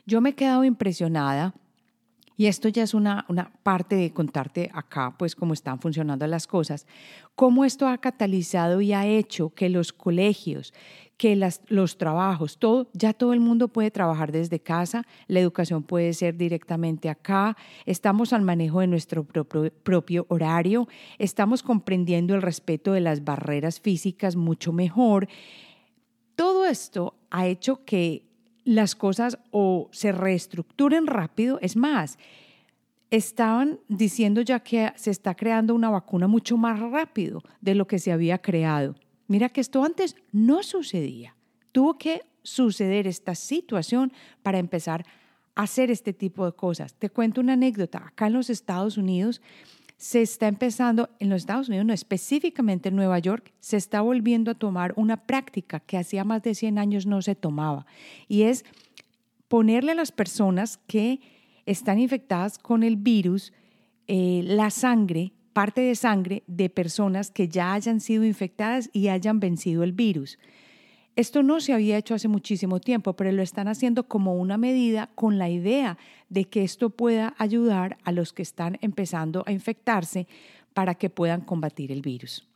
Yo 0.04 0.20
me 0.20 0.28
he 0.28 0.34
quedado 0.34 0.64
impresionada 0.64 1.54
y 2.36 2.46
esto 2.46 2.68
ya 2.68 2.82
es 2.82 2.92
una, 2.92 3.24
una, 3.28 3.50
parte 3.62 3.96
de 3.96 4.12
contarte 4.12 4.70
acá, 4.74 5.14
pues 5.18 5.34
cómo 5.34 5.54
están 5.54 5.80
funcionando 5.80 6.26
las 6.26 6.46
cosas, 6.46 6.86
cómo 7.34 7.64
esto 7.64 7.88
ha 7.88 7.98
catalizado 7.98 8.80
y 8.80 8.92
ha 8.92 9.06
hecho 9.06 9.50
que 9.54 9.70
los 9.70 9.92
colegios, 9.92 10.74
que 11.16 11.34
las, 11.34 11.62
los 11.68 11.96
trabajos, 11.96 12.58
todo, 12.58 12.90
ya 12.92 13.14
todo 13.14 13.32
el 13.32 13.40
mundo 13.40 13.68
puede 13.68 13.90
trabajar 13.90 14.32
desde 14.32 14.60
casa, 14.60 15.06
la 15.28 15.40
educación 15.40 15.82
puede 15.82 16.12
ser 16.12 16.36
directamente 16.36 17.08
acá, 17.08 17.56
estamos 17.86 18.34
al 18.34 18.42
manejo 18.42 18.80
de 18.80 18.86
nuestro 18.86 19.24
propio, 19.24 19.72
propio 19.82 20.26
horario, 20.28 20.88
estamos 21.18 21.62
comprendiendo 21.62 22.34
el 22.34 22.42
respeto 22.42 22.92
de 22.92 23.00
las 23.00 23.24
barreras 23.24 23.80
físicas 23.80 24.36
mucho 24.36 24.72
mejor. 24.72 25.28
Todo 26.34 26.66
esto 26.66 27.14
ha 27.30 27.46
hecho 27.46 27.82
que 27.86 28.26
las 28.66 28.96
cosas 28.96 29.38
o 29.52 29.88
se 29.92 30.12
reestructuren 30.12 31.06
rápido. 31.06 31.58
Es 31.62 31.76
más, 31.76 32.18
estaban 33.10 33.78
diciendo 33.88 34.42
ya 34.42 34.60
que 34.60 34.92
se 34.96 35.12
está 35.12 35.34
creando 35.34 35.74
una 35.74 35.88
vacuna 35.88 36.26
mucho 36.26 36.56
más 36.56 36.78
rápido 36.80 37.42
de 37.60 37.76
lo 37.76 37.86
que 37.86 38.00
se 38.00 38.12
había 38.12 38.38
creado. 38.38 38.96
Mira 39.28 39.48
que 39.48 39.60
esto 39.60 39.84
antes 39.84 40.16
no 40.32 40.64
sucedía. 40.64 41.36
Tuvo 41.70 41.96
que 41.96 42.22
suceder 42.42 43.06
esta 43.06 43.36
situación 43.36 44.12
para 44.42 44.58
empezar 44.58 45.06
a 45.54 45.62
hacer 45.62 45.90
este 45.92 46.12
tipo 46.12 46.44
de 46.44 46.52
cosas. 46.52 46.94
Te 46.94 47.08
cuento 47.08 47.40
una 47.40 47.52
anécdota. 47.52 48.04
Acá 48.08 48.26
en 48.26 48.32
los 48.32 48.50
Estados 48.50 48.98
Unidos 48.98 49.40
se 49.96 50.20
está 50.22 50.48
empezando, 50.48 51.08
en 51.18 51.30
los 51.30 51.42
Estados 51.42 51.68
Unidos, 51.68 51.86
no 51.86 51.92
específicamente 51.92 52.90
en 52.90 52.96
Nueva 52.96 53.18
York, 53.18 53.52
se 53.60 53.76
está 53.76 54.02
volviendo 54.02 54.50
a 54.50 54.54
tomar 54.54 54.92
una 54.96 55.16
práctica 55.16 55.80
que 55.80 55.96
hacía 55.96 56.24
más 56.24 56.42
de 56.42 56.54
100 56.54 56.78
años 56.78 57.06
no 57.06 57.22
se 57.22 57.34
tomaba, 57.34 57.86
y 58.28 58.42
es 58.42 58.64
ponerle 59.48 59.92
a 59.92 59.96
las 59.96 60.12
personas 60.12 60.78
que 60.86 61.20
están 61.64 61.98
infectadas 61.98 62.58
con 62.58 62.82
el 62.82 62.96
virus 62.96 63.52
eh, 64.08 64.42
la 64.44 64.70
sangre, 64.70 65.32
parte 65.52 65.80
de 65.80 65.94
sangre 65.94 66.42
de 66.46 66.68
personas 66.68 67.30
que 67.30 67.48
ya 67.48 67.72
hayan 67.72 68.00
sido 68.00 68.24
infectadas 68.24 68.90
y 68.92 69.08
hayan 69.08 69.40
vencido 69.40 69.82
el 69.82 69.92
virus. 69.92 70.38
Esto 71.16 71.42
no 71.42 71.60
se 71.60 71.72
había 71.72 71.96
hecho 71.96 72.14
hace 72.14 72.28
muchísimo 72.28 72.78
tiempo, 72.78 73.14
pero 73.14 73.32
lo 73.32 73.42
están 73.42 73.68
haciendo 73.68 74.06
como 74.06 74.36
una 74.36 74.58
medida 74.58 75.08
con 75.14 75.38
la 75.38 75.48
idea 75.48 75.96
de 76.28 76.44
que 76.44 76.62
esto 76.62 76.90
pueda 76.90 77.34
ayudar 77.38 77.96
a 78.04 78.12
los 78.12 78.34
que 78.34 78.42
están 78.42 78.78
empezando 78.82 79.42
a 79.46 79.52
infectarse 79.52 80.28
para 80.74 80.94
que 80.94 81.08
puedan 81.08 81.40
combatir 81.40 81.90
el 81.90 82.02
virus. 82.02 82.46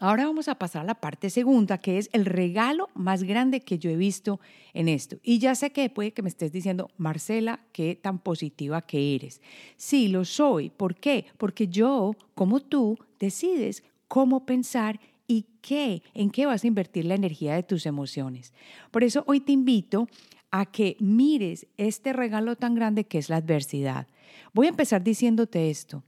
Ahora 0.00 0.26
vamos 0.26 0.48
a 0.48 0.56
pasar 0.56 0.82
a 0.82 0.84
la 0.84 1.00
parte 1.00 1.30
segunda, 1.30 1.78
que 1.78 1.96
es 1.96 2.10
el 2.12 2.26
regalo 2.26 2.88
más 2.94 3.24
grande 3.24 3.62
que 3.62 3.78
yo 3.78 3.90
he 3.90 3.96
visto 3.96 4.38
en 4.74 4.86
esto. 4.88 5.16
Y 5.22 5.38
ya 5.38 5.54
sé 5.54 5.72
que 5.72 5.88
puede 5.88 6.12
que 6.12 6.22
me 6.22 6.28
estés 6.28 6.52
diciendo, 6.52 6.90
Marcela, 6.98 7.60
qué 7.72 7.96
tan 7.96 8.18
positiva 8.18 8.82
que 8.82 9.16
eres. 9.16 9.40
Sí, 9.76 10.08
lo 10.08 10.26
soy. 10.26 10.70
¿Por 10.70 10.94
qué? 10.94 11.24
Porque 11.36 11.68
yo, 11.68 12.12
como 12.34 12.60
tú, 12.60 12.98
decides 13.18 13.82
cómo 14.06 14.46
pensar 14.46 15.00
y 15.28 15.46
qué, 15.60 16.02
en 16.14 16.30
qué 16.30 16.46
vas 16.46 16.64
a 16.64 16.66
invertir 16.66 17.04
la 17.04 17.14
energía 17.14 17.54
de 17.54 17.62
tus 17.62 17.86
emociones. 17.86 18.52
Por 18.90 19.04
eso 19.04 19.22
hoy 19.28 19.38
te 19.38 19.52
invito 19.52 20.08
a 20.50 20.66
que 20.66 20.96
mires 20.98 21.66
este 21.76 22.12
regalo 22.12 22.56
tan 22.56 22.74
grande 22.74 23.04
que 23.04 23.18
es 23.18 23.28
la 23.28 23.36
adversidad. 23.36 24.08
Voy 24.54 24.66
a 24.66 24.70
empezar 24.70 25.04
diciéndote 25.04 25.70
esto. 25.70 26.02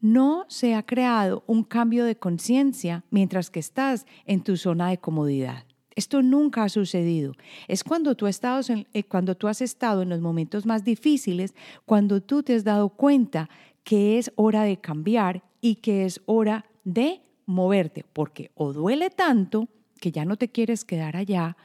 No 0.00 0.46
se 0.48 0.74
ha 0.74 0.84
creado 0.84 1.42
un 1.46 1.64
cambio 1.64 2.04
de 2.04 2.16
conciencia 2.16 3.04
mientras 3.10 3.50
que 3.50 3.58
estás 3.60 4.06
en 4.24 4.42
tu 4.42 4.56
zona 4.56 4.88
de 4.90 4.98
comodidad. 4.98 5.64
Esto 5.96 6.22
nunca 6.22 6.64
ha 6.64 6.68
sucedido. 6.68 7.34
Es 7.68 7.82
cuando 7.84 8.14
tú, 8.16 8.26
eh, 8.26 9.04
cuando 9.04 9.36
tú 9.36 9.48
has 9.48 9.60
estado 9.60 10.02
en 10.02 10.08
los 10.08 10.20
momentos 10.20 10.66
más 10.66 10.84
difíciles, 10.84 11.54
cuando 11.84 12.20
tú 12.20 12.42
te 12.42 12.54
has 12.54 12.64
dado 12.64 12.90
cuenta 12.90 13.48
que 13.82 14.18
es 14.18 14.32
hora 14.36 14.62
de 14.62 14.76
cambiar 14.76 15.42
y 15.60 15.76
que 15.76 16.04
es 16.04 16.20
hora 16.26 16.64
de 16.84 17.22
moverte, 17.46 18.04
porque 18.12 18.50
o 18.54 18.72
duele 18.72 19.10
tanto 19.10 19.68
que 20.00 20.12
ya 20.12 20.24
no 20.24 20.36
te 20.36 20.48
quieres 20.48 20.84
quedar 20.84 21.16
allá, 21.16 21.56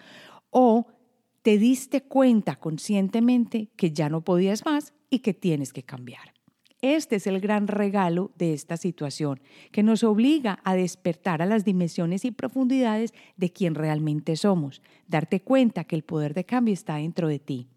o 0.49 0.87
te 1.41 1.57
diste 1.57 2.01
cuenta 2.01 2.55
conscientemente 2.55 3.69
que 3.75 3.91
ya 3.91 4.09
no 4.09 4.21
podías 4.21 4.65
más 4.65 4.93
y 5.09 5.19
que 5.19 5.33
tienes 5.33 5.73
que 5.73 5.83
cambiar. 5.83 6.33
Este 6.81 7.17
es 7.17 7.27
el 7.27 7.41
gran 7.41 7.67
regalo 7.67 8.31
de 8.37 8.53
esta 8.53 8.77
situación, 8.77 9.41
que 9.71 9.83
nos 9.83 10.03
obliga 10.03 10.59
a 10.63 10.75
despertar 10.75 11.41
a 11.41 11.45
las 11.45 11.65
dimensiones 11.65 12.23
y 12.23 12.31
profundidades 12.31 13.13
de 13.35 13.51
quien 13.51 13.75
realmente 13.75 14.37
somos, 14.37 14.81
darte 15.07 15.41
cuenta 15.41 15.83
que 15.83 15.97
el 15.97 16.03
poder 16.03 16.33
de 16.33 16.45
cambio 16.45 16.73
está 16.73 16.95
dentro 16.95 17.27
de 17.27 17.39
ti. 17.39 17.67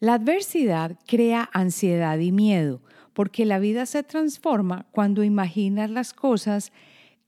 La 0.00 0.14
adversidad 0.14 0.98
crea 1.06 1.50
ansiedad 1.52 2.18
y 2.18 2.32
miedo, 2.32 2.80
porque 3.12 3.44
la 3.44 3.58
vida 3.58 3.84
se 3.84 4.02
transforma 4.02 4.86
cuando 4.92 5.22
imaginas 5.24 5.90
las 5.90 6.14
cosas 6.14 6.72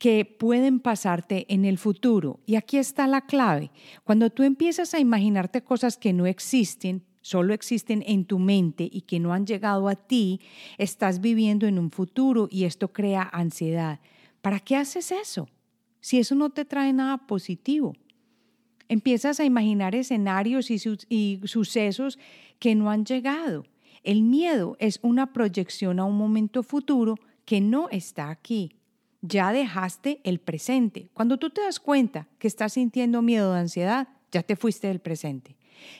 que 0.01 0.25
pueden 0.25 0.81
pasarte 0.81 1.45
en 1.53 1.67
el 1.67 1.77
futuro. 1.77 2.41
Y 2.47 2.57
aquí 2.57 2.79
está 2.79 3.07
la 3.07 3.21
clave. 3.21 3.71
Cuando 4.03 4.31
tú 4.31 4.45
empiezas 4.45 4.95
a 4.95 4.99
imaginarte 4.99 5.63
cosas 5.63 5.99
que 5.99 6.15
no 6.15 6.25
existen, 6.25 7.05
solo 7.21 7.53
existen 7.53 8.03
en 8.07 8.25
tu 8.25 8.39
mente 8.39 8.89
y 8.91 9.03
que 9.03 9.21
no 9.21 9.35
han 9.35 9.45
llegado 9.45 9.89
a 9.89 9.97
ti, 9.97 10.41
estás 10.79 11.21
viviendo 11.21 11.67
en 11.67 11.79
un 11.79 11.91
futuro 11.91 12.49
y 12.51 12.65
esto 12.65 12.95
crea 12.95 13.29
ansiedad. 13.31 14.01
¿Para 14.41 14.59
qué 14.59 14.77
haces 14.77 15.13
eso? 15.13 15.51
Si 16.01 16.19
eso 16.19 16.35
no 16.35 16.49
te 16.49 16.65
trae 16.65 16.95
nada 16.95 17.19
positivo. 17.19 17.95
Empiezas 18.89 19.39
a 19.39 19.45
imaginar 19.45 19.95
escenarios 19.95 20.71
y, 20.71 20.81
y 21.11 21.41
sucesos 21.45 22.19
que 22.59 22.75
no 22.75 22.91
han 22.91 23.05
llegado. 23.05 23.67
El 24.03 24.23
miedo 24.23 24.79
es 24.81 24.99
una 25.03 25.35
proyección 25.35 26.01
a 26.01 26.07
un 26.07 26.17
momento 26.17 26.63
futuro 26.63 27.17
que 27.45 27.61
no 27.61 27.91
está 27.91 28.31
aquí 28.31 28.80
ya 29.23 29.53
dejaste 29.53 30.21
el 30.25 30.41
presente. 30.41 31.11
Cuando 31.13 31.39
tú 31.39 31.51
te 31.51 31.61
das 31.61 31.81
cuenta 31.81 32.29
que 32.39 32.49
estás 32.49 32.75
sintiendo 32.75 33.23
miedo 33.23 33.51
o 33.51 33.55
ansiedad, 33.55 34.09
ya 34.33 34.43
te 34.43 34.57
fuiste 34.57 34.89
del 34.89 35.01
presente. 35.01 35.57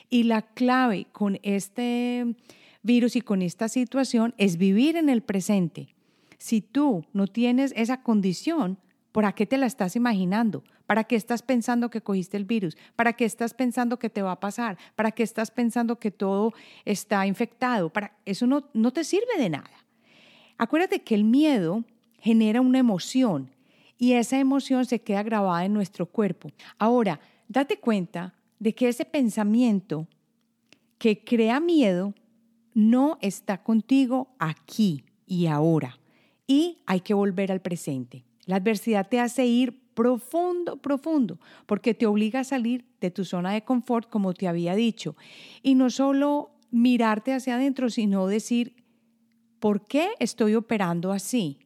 Y 0.09 0.23
la 0.23 0.41
clave 0.41 1.07
con 1.11 1.39
este 1.43 2.35
virus 2.83 3.15
y 3.15 3.21
con 3.21 3.41
esta 3.41 3.67
situación 3.67 4.33
es 4.37 4.57
vivir 4.57 4.95
en 4.95 5.09
el 5.09 5.21
presente. 5.21 5.95
Si 6.37 6.61
tú 6.61 7.05
no 7.13 7.27
tienes 7.27 7.73
esa 7.75 8.01
condición, 8.01 8.79
¿por 9.11 9.31
qué 9.33 9.45
te 9.45 9.57
la 9.57 9.67
estás 9.67 9.95
imaginando? 9.95 10.63
¿Para 10.87 11.03
qué 11.05 11.15
estás 11.15 11.41
pensando 11.41 11.89
que 11.89 12.01
cogiste 12.01 12.35
el 12.37 12.45
virus? 12.45 12.75
¿Para 12.95 13.13
qué 13.13 13.25
estás 13.25 13.53
pensando 13.53 13.97
que 13.97 14.09
te 14.09 14.21
va 14.21 14.33
a 14.33 14.39
pasar? 14.39 14.77
¿Para 14.95 15.11
qué 15.11 15.23
estás 15.23 15.51
pensando 15.51 15.99
que 15.99 16.11
todo 16.11 16.53
está 16.83 17.25
infectado? 17.27 17.89
Para 17.89 18.17
eso 18.25 18.47
no, 18.47 18.69
no 18.73 18.91
te 18.91 19.03
sirve 19.03 19.37
de 19.37 19.49
nada. 19.49 19.71
Acuérdate 20.57 21.01
que 21.01 21.15
el 21.15 21.23
miedo 21.23 21.85
genera 22.21 22.61
una 22.61 22.79
emoción 22.79 23.51
y 23.97 24.13
esa 24.13 24.39
emoción 24.39 24.85
se 24.85 25.01
queda 25.01 25.21
grabada 25.23 25.65
en 25.65 25.73
nuestro 25.73 26.05
cuerpo. 26.05 26.49
Ahora, 26.77 27.19
date 27.47 27.77
cuenta 27.77 28.33
de 28.59 28.73
que 28.73 28.87
ese 28.87 29.05
pensamiento 29.05 30.07
que 30.97 31.23
crea 31.23 31.59
miedo 31.59 32.13
no 32.73 33.17
está 33.21 33.61
contigo 33.61 34.29
aquí 34.39 35.03
y 35.25 35.47
ahora 35.47 35.99
y 36.47 36.79
hay 36.85 37.01
que 37.01 37.13
volver 37.13 37.51
al 37.51 37.61
presente. 37.61 38.23
La 38.45 38.57
adversidad 38.57 39.07
te 39.07 39.19
hace 39.19 39.45
ir 39.45 39.81
profundo, 39.93 40.77
profundo, 40.77 41.39
porque 41.65 41.93
te 41.93 42.05
obliga 42.05 42.41
a 42.41 42.43
salir 42.43 42.85
de 42.99 43.11
tu 43.11 43.23
zona 43.23 43.51
de 43.51 43.63
confort, 43.63 44.09
como 44.09 44.33
te 44.33 44.47
había 44.47 44.75
dicho. 44.75 45.15
Y 45.63 45.75
no 45.75 45.89
solo 45.89 46.51
mirarte 46.71 47.33
hacia 47.33 47.55
adentro, 47.55 47.89
sino 47.89 48.27
decir, 48.27 48.75
¿por 49.59 49.85
qué 49.85 50.09
estoy 50.19 50.55
operando 50.55 51.11
así? 51.11 51.59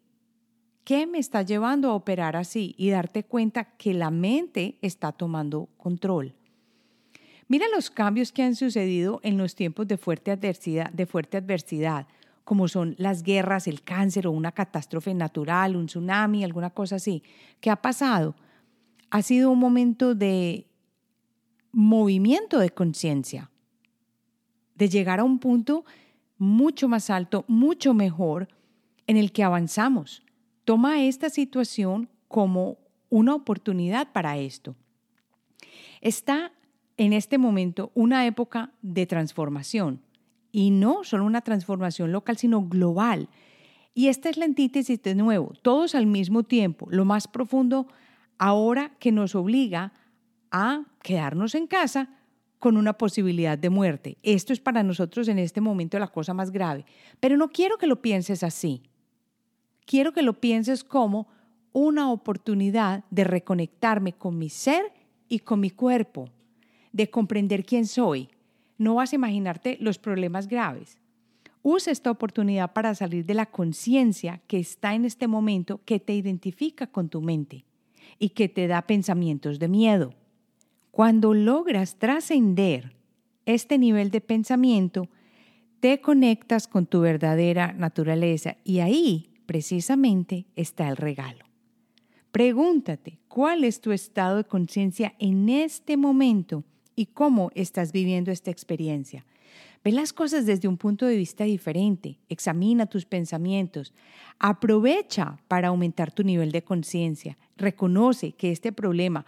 ¿Qué 0.85 1.07
me 1.07 1.17
está 1.17 1.41
llevando 1.41 1.89
a 1.89 1.95
operar 1.95 2.35
así? 2.35 2.75
Y 2.77 2.91
darte 2.91 3.23
cuenta 3.23 3.75
que 3.75 3.95
la 3.95 4.11
mente 4.11 4.77
está 4.83 5.11
tomando 5.11 5.67
control. 5.77 6.35
Mira 7.47 7.65
los 7.73 7.89
cambios 7.89 8.31
que 8.31 8.43
han 8.43 8.55
sucedido 8.55 9.19
en 9.23 9.37
los 9.37 9.55
tiempos 9.55 9.87
de 9.87 9.97
fuerte 9.97 10.29
adversidad, 10.29 10.91
de 10.91 11.07
fuerte 11.07 11.37
adversidad, 11.37 12.07
como 12.43 12.67
son 12.67 12.93
las 12.99 13.23
guerras, 13.23 13.67
el 13.67 13.81
cáncer 13.81 14.27
o 14.27 14.31
una 14.31 14.51
catástrofe 14.51 15.15
natural, 15.15 15.75
un 15.75 15.87
tsunami, 15.87 16.43
alguna 16.43 16.69
cosa 16.69 16.97
así. 16.97 17.23
¿Qué 17.59 17.71
ha 17.71 17.81
pasado? 17.81 18.35
Ha 19.09 19.23
sido 19.23 19.49
un 19.49 19.57
momento 19.57 20.13
de 20.13 20.67
movimiento 21.71 22.59
de 22.59 22.69
conciencia, 22.69 23.49
de 24.75 24.87
llegar 24.87 25.19
a 25.19 25.23
un 25.23 25.39
punto 25.39 25.83
mucho 26.37 26.87
más 26.87 27.09
alto, 27.09 27.43
mucho 27.47 27.95
mejor, 27.95 28.49
en 29.07 29.17
el 29.17 29.31
que 29.31 29.43
avanzamos. 29.43 30.24
Toma 30.65 31.03
esta 31.03 31.29
situación 31.29 32.09
como 32.27 32.79
una 33.09 33.35
oportunidad 33.35 34.11
para 34.11 34.37
esto. 34.37 34.75
Está 36.01 36.51
en 36.97 37.13
este 37.13 37.37
momento 37.37 37.91
una 37.93 38.25
época 38.25 38.71
de 38.81 39.05
transformación 39.05 40.01
y 40.51 40.71
no 40.71 41.03
solo 41.03 41.25
una 41.25 41.41
transformación 41.41 42.11
local, 42.11 42.37
sino 42.37 42.61
global. 42.61 43.29
Y 43.93 44.07
esta 44.07 44.29
es 44.29 44.37
la 44.37 44.45
antítesis 44.45 45.01
de 45.01 45.15
nuevo, 45.15 45.53
todos 45.61 45.95
al 45.95 46.05
mismo 46.05 46.43
tiempo, 46.43 46.87
lo 46.89 47.05
más 47.05 47.27
profundo 47.27 47.87
ahora 48.37 48.91
que 48.99 49.11
nos 49.11 49.35
obliga 49.35 49.93
a 50.51 50.83
quedarnos 51.01 51.55
en 51.55 51.67
casa 51.67 52.09
con 52.59 52.77
una 52.77 52.93
posibilidad 52.93 53.57
de 53.57 53.69
muerte. 53.69 54.17
Esto 54.23 54.53
es 54.53 54.59
para 54.59 54.81
nosotros 54.83 55.27
en 55.27 55.39
este 55.39 55.61
momento 55.61 55.99
la 55.99 56.07
cosa 56.07 56.33
más 56.33 56.51
grave. 56.51 56.85
Pero 57.19 57.37
no 57.37 57.49
quiero 57.49 57.77
que 57.77 57.87
lo 57.87 58.01
pienses 58.01 58.41
así. 58.43 58.81
Quiero 59.85 60.13
que 60.13 60.23
lo 60.23 60.39
pienses 60.39 60.83
como 60.83 61.27
una 61.73 62.11
oportunidad 62.11 63.03
de 63.09 63.23
reconectarme 63.23 64.13
con 64.13 64.37
mi 64.37 64.49
ser 64.49 64.91
y 65.27 65.39
con 65.39 65.59
mi 65.59 65.69
cuerpo 65.69 66.29
de 66.91 67.09
comprender 67.09 67.65
quién 67.65 67.85
soy. 67.85 68.29
No 68.77 68.95
vas 68.95 69.11
a 69.11 69.15
imaginarte 69.15 69.77
los 69.81 69.99
problemas 69.99 70.47
graves. 70.47 70.97
Usa 71.61 71.91
esta 71.91 72.11
oportunidad 72.11 72.73
para 72.73 72.95
salir 72.95 73.25
de 73.25 73.33
la 73.33 73.47
conciencia 73.47 74.41
que 74.47 74.59
está 74.59 74.93
en 74.93 75.03
este 75.03 75.27
momento 75.27 75.81
que 75.83 75.99
te 75.99 76.13
identifica 76.13 76.87
con 76.87 77.09
tu 77.09 77.21
mente 77.21 77.65
y 78.19 78.29
que 78.29 78.47
te 78.47 78.67
da 78.67 78.83
pensamientos 78.83 79.59
de 79.59 79.67
miedo. 79.67 80.13
Cuando 80.91 81.33
logras 81.33 81.97
trascender 81.97 82.95
este 83.45 83.77
nivel 83.77 84.11
de 84.11 84.21
pensamiento, 84.21 85.09
te 85.79 85.99
conectas 85.99 86.67
con 86.67 86.85
tu 86.85 87.01
verdadera 87.01 87.73
naturaleza 87.73 88.55
y 88.63 88.79
ahí 88.79 89.34
precisamente 89.45 90.45
está 90.55 90.89
el 90.89 90.97
regalo. 90.97 91.45
Pregúntate, 92.31 93.19
¿cuál 93.27 93.63
es 93.63 93.81
tu 93.81 93.91
estado 93.91 94.37
de 94.37 94.43
conciencia 94.43 95.13
en 95.19 95.49
este 95.49 95.97
momento 95.97 96.63
y 96.95 97.07
cómo 97.07 97.51
estás 97.55 97.91
viviendo 97.91 98.31
esta 98.31 98.51
experiencia. 98.51 99.25
Ve 99.83 99.91
las 99.91 100.13
cosas 100.13 100.45
desde 100.45 100.67
un 100.67 100.77
punto 100.77 101.05
de 101.05 101.15
vista 101.15 101.43
diferente, 101.43 102.17
examina 102.27 102.87
tus 102.87 103.05
pensamientos, 103.05 103.93
aprovecha 104.39 105.37
para 105.47 105.67
aumentar 105.67 106.11
tu 106.11 106.23
nivel 106.23 106.51
de 106.51 106.63
conciencia, 106.63 107.37
reconoce 107.55 108.31
que 108.31 108.51
este 108.51 108.71
problema 108.71 109.25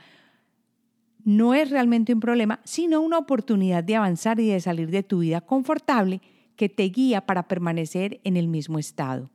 no 1.23 1.53
es 1.53 1.69
realmente 1.69 2.13
un 2.13 2.21
problema, 2.21 2.59
sino 2.63 3.01
una 3.01 3.19
oportunidad 3.19 3.83
de 3.83 3.97
avanzar 3.97 4.39
y 4.39 4.47
de 4.47 4.59
salir 4.61 4.89
de 4.89 5.03
tu 5.03 5.19
vida 5.19 5.41
confortable 5.41 6.21
que 6.55 6.69
te 6.69 6.83
guía 6.83 7.25
para 7.25 7.47
permanecer 7.47 8.19
en 8.23 8.37
el 8.37 8.47
mismo 8.47 8.79
estado. 8.79 9.29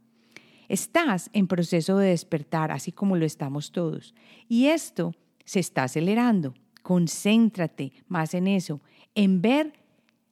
Estás 0.69 1.31
en 1.33 1.47
proceso 1.47 1.99
de 1.99 2.09
despertar, 2.09 2.71
así 2.71 2.93
como 2.93 3.17
lo 3.17 3.27
estamos 3.27 3.73
todos, 3.73 4.15
y 4.49 4.67
esto 4.67 5.15
se 5.45 5.61
está 5.61 5.85
acelerando. 5.85 6.55
Concéntrate 6.83 7.93
más 8.09 8.35
en 8.35 8.49
eso, 8.49 8.81
en 9.15 9.41
ver 9.41 9.73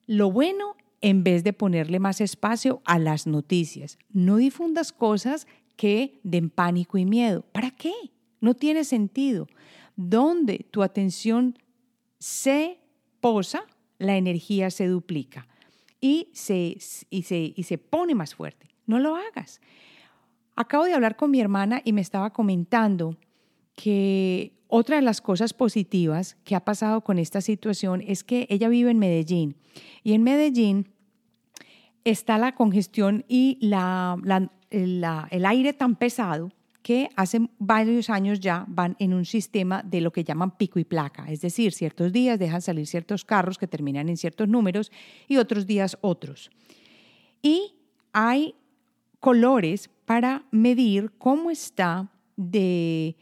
lo 0.06 0.30
bueno 0.30 0.76
en 1.00 1.24
vez 1.24 1.44
de 1.44 1.52
ponerle 1.52 1.98
más 1.98 2.20
espacio 2.20 2.82
a 2.84 2.98
las 2.98 3.26
noticias. 3.26 3.98
No 4.10 4.36
difundas 4.36 4.92
cosas 4.92 5.46
que 5.76 6.20
den 6.22 6.50
pánico 6.50 6.98
y 6.98 7.06
miedo. 7.06 7.42
¿Para 7.52 7.70
qué? 7.70 7.92
No 8.40 8.54
tiene 8.54 8.84
sentido. 8.84 9.46
Donde 9.96 10.66
tu 10.70 10.82
atención 10.82 11.58
se 12.18 12.80
posa, 13.20 13.64
la 13.98 14.16
energía 14.16 14.70
se 14.70 14.86
duplica 14.86 15.46
y 16.00 16.28
se, 16.32 16.76
y 17.10 17.22
se, 17.22 17.52
y 17.54 17.62
se 17.62 17.78
pone 17.78 18.14
más 18.14 18.34
fuerte. 18.34 18.68
No 18.86 18.98
lo 18.98 19.16
hagas. 19.16 19.60
Acabo 20.61 20.85
de 20.85 20.92
hablar 20.92 21.16
con 21.16 21.31
mi 21.31 21.40
hermana 21.40 21.81
y 21.87 21.94
me 21.94 22.03
estaba 22.03 22.35
comentando 22.35 23.16
que 23.75 24.53
otra 24.68 24.96
de 24.96 25.03
las 25.03 25.23
cosas 25.23 25.55
positivas 25.55 26.37
que 26.44 26.55
ha 26.55 26.66
pasado 26.66 27.01
con 27.01 27.18
esta 27.18 27.40
situación 27.40 28.03
es 28.07 28.25
que 28.25 28.46
ella 28.51 28.68
vive 28.68 28.90
en 28.90 28.99
Medellín 28.99 29.57
y 30.05 30.12
en 30.12 30.23
Medellín 30.23 30.90
está 32.05 32.37
la 32.37 32.55
congestión 32.55 33.25
y 33.27 33.57
la, 33.62 34.18
el 34.68 35.46
aire 35.46 35.73
tan 35.73 35.96
pesado 35.96 36.53
que 36.83 37.09
hace 37.16 37.40
varios 37.59 38.11
años 38.11 38.38
ya 38.38 38.66
van 38.68 38.96
en 38.99 39.14
un 39.14 39.25
sistema 39.25 39.83
de 39.83 40.03
lo 40.03 40.12
que 40.12 40.25
llaman 40.25 40.59
pico 40.59 40.79
y 40.79 40.85
placa, 40.85 41.25
es 41.33 41.40
decir, 41.40 41.73
ciertos 41.73 42.12
días 42.12 42.38
dejan 42.38 42.61
salir 42.61 42.87
ciertos 42.87 43.25
carros 43.25 43.57
que 43.57 43.66
terminan 43.66 44.11
en 44.11 44.18
ciertos 44.18 44.46
números 44.46 44.92
y 45.27 45.38
otros 45.38 45.66
días 45.66 45.96
otros. 46.03 46.51
Y 47.40 47.77
hay 48.12 48.57
colores 49.20 49.90
para 50.04 50.44
medir 50.50 51.12
cómo 51.18 51.50
está 51.50 52.11
de, 52.37 53.16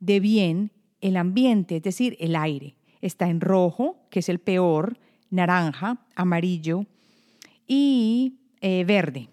de 0.00 0.20
bien 0.20 0.72
el 1.00 1.16
ambiente, 1.16 1.76
es 1.76 1.82
decir, 1.82 2.16
el 2.18 2.34
aire. 2.36 2.76
Está 3.00 3.28
en 3.28 3.40
rojo, 3.40 3.96
que 4.10 4.20
es 4.20 4.28
el 4.28 4.38
peor, 4.38 4.98
naranja, 5.30 6.04
amarillo 6.14 6.86
y 7.66 8.38
eh, 8.60 8.84
verde. 8.84 9.28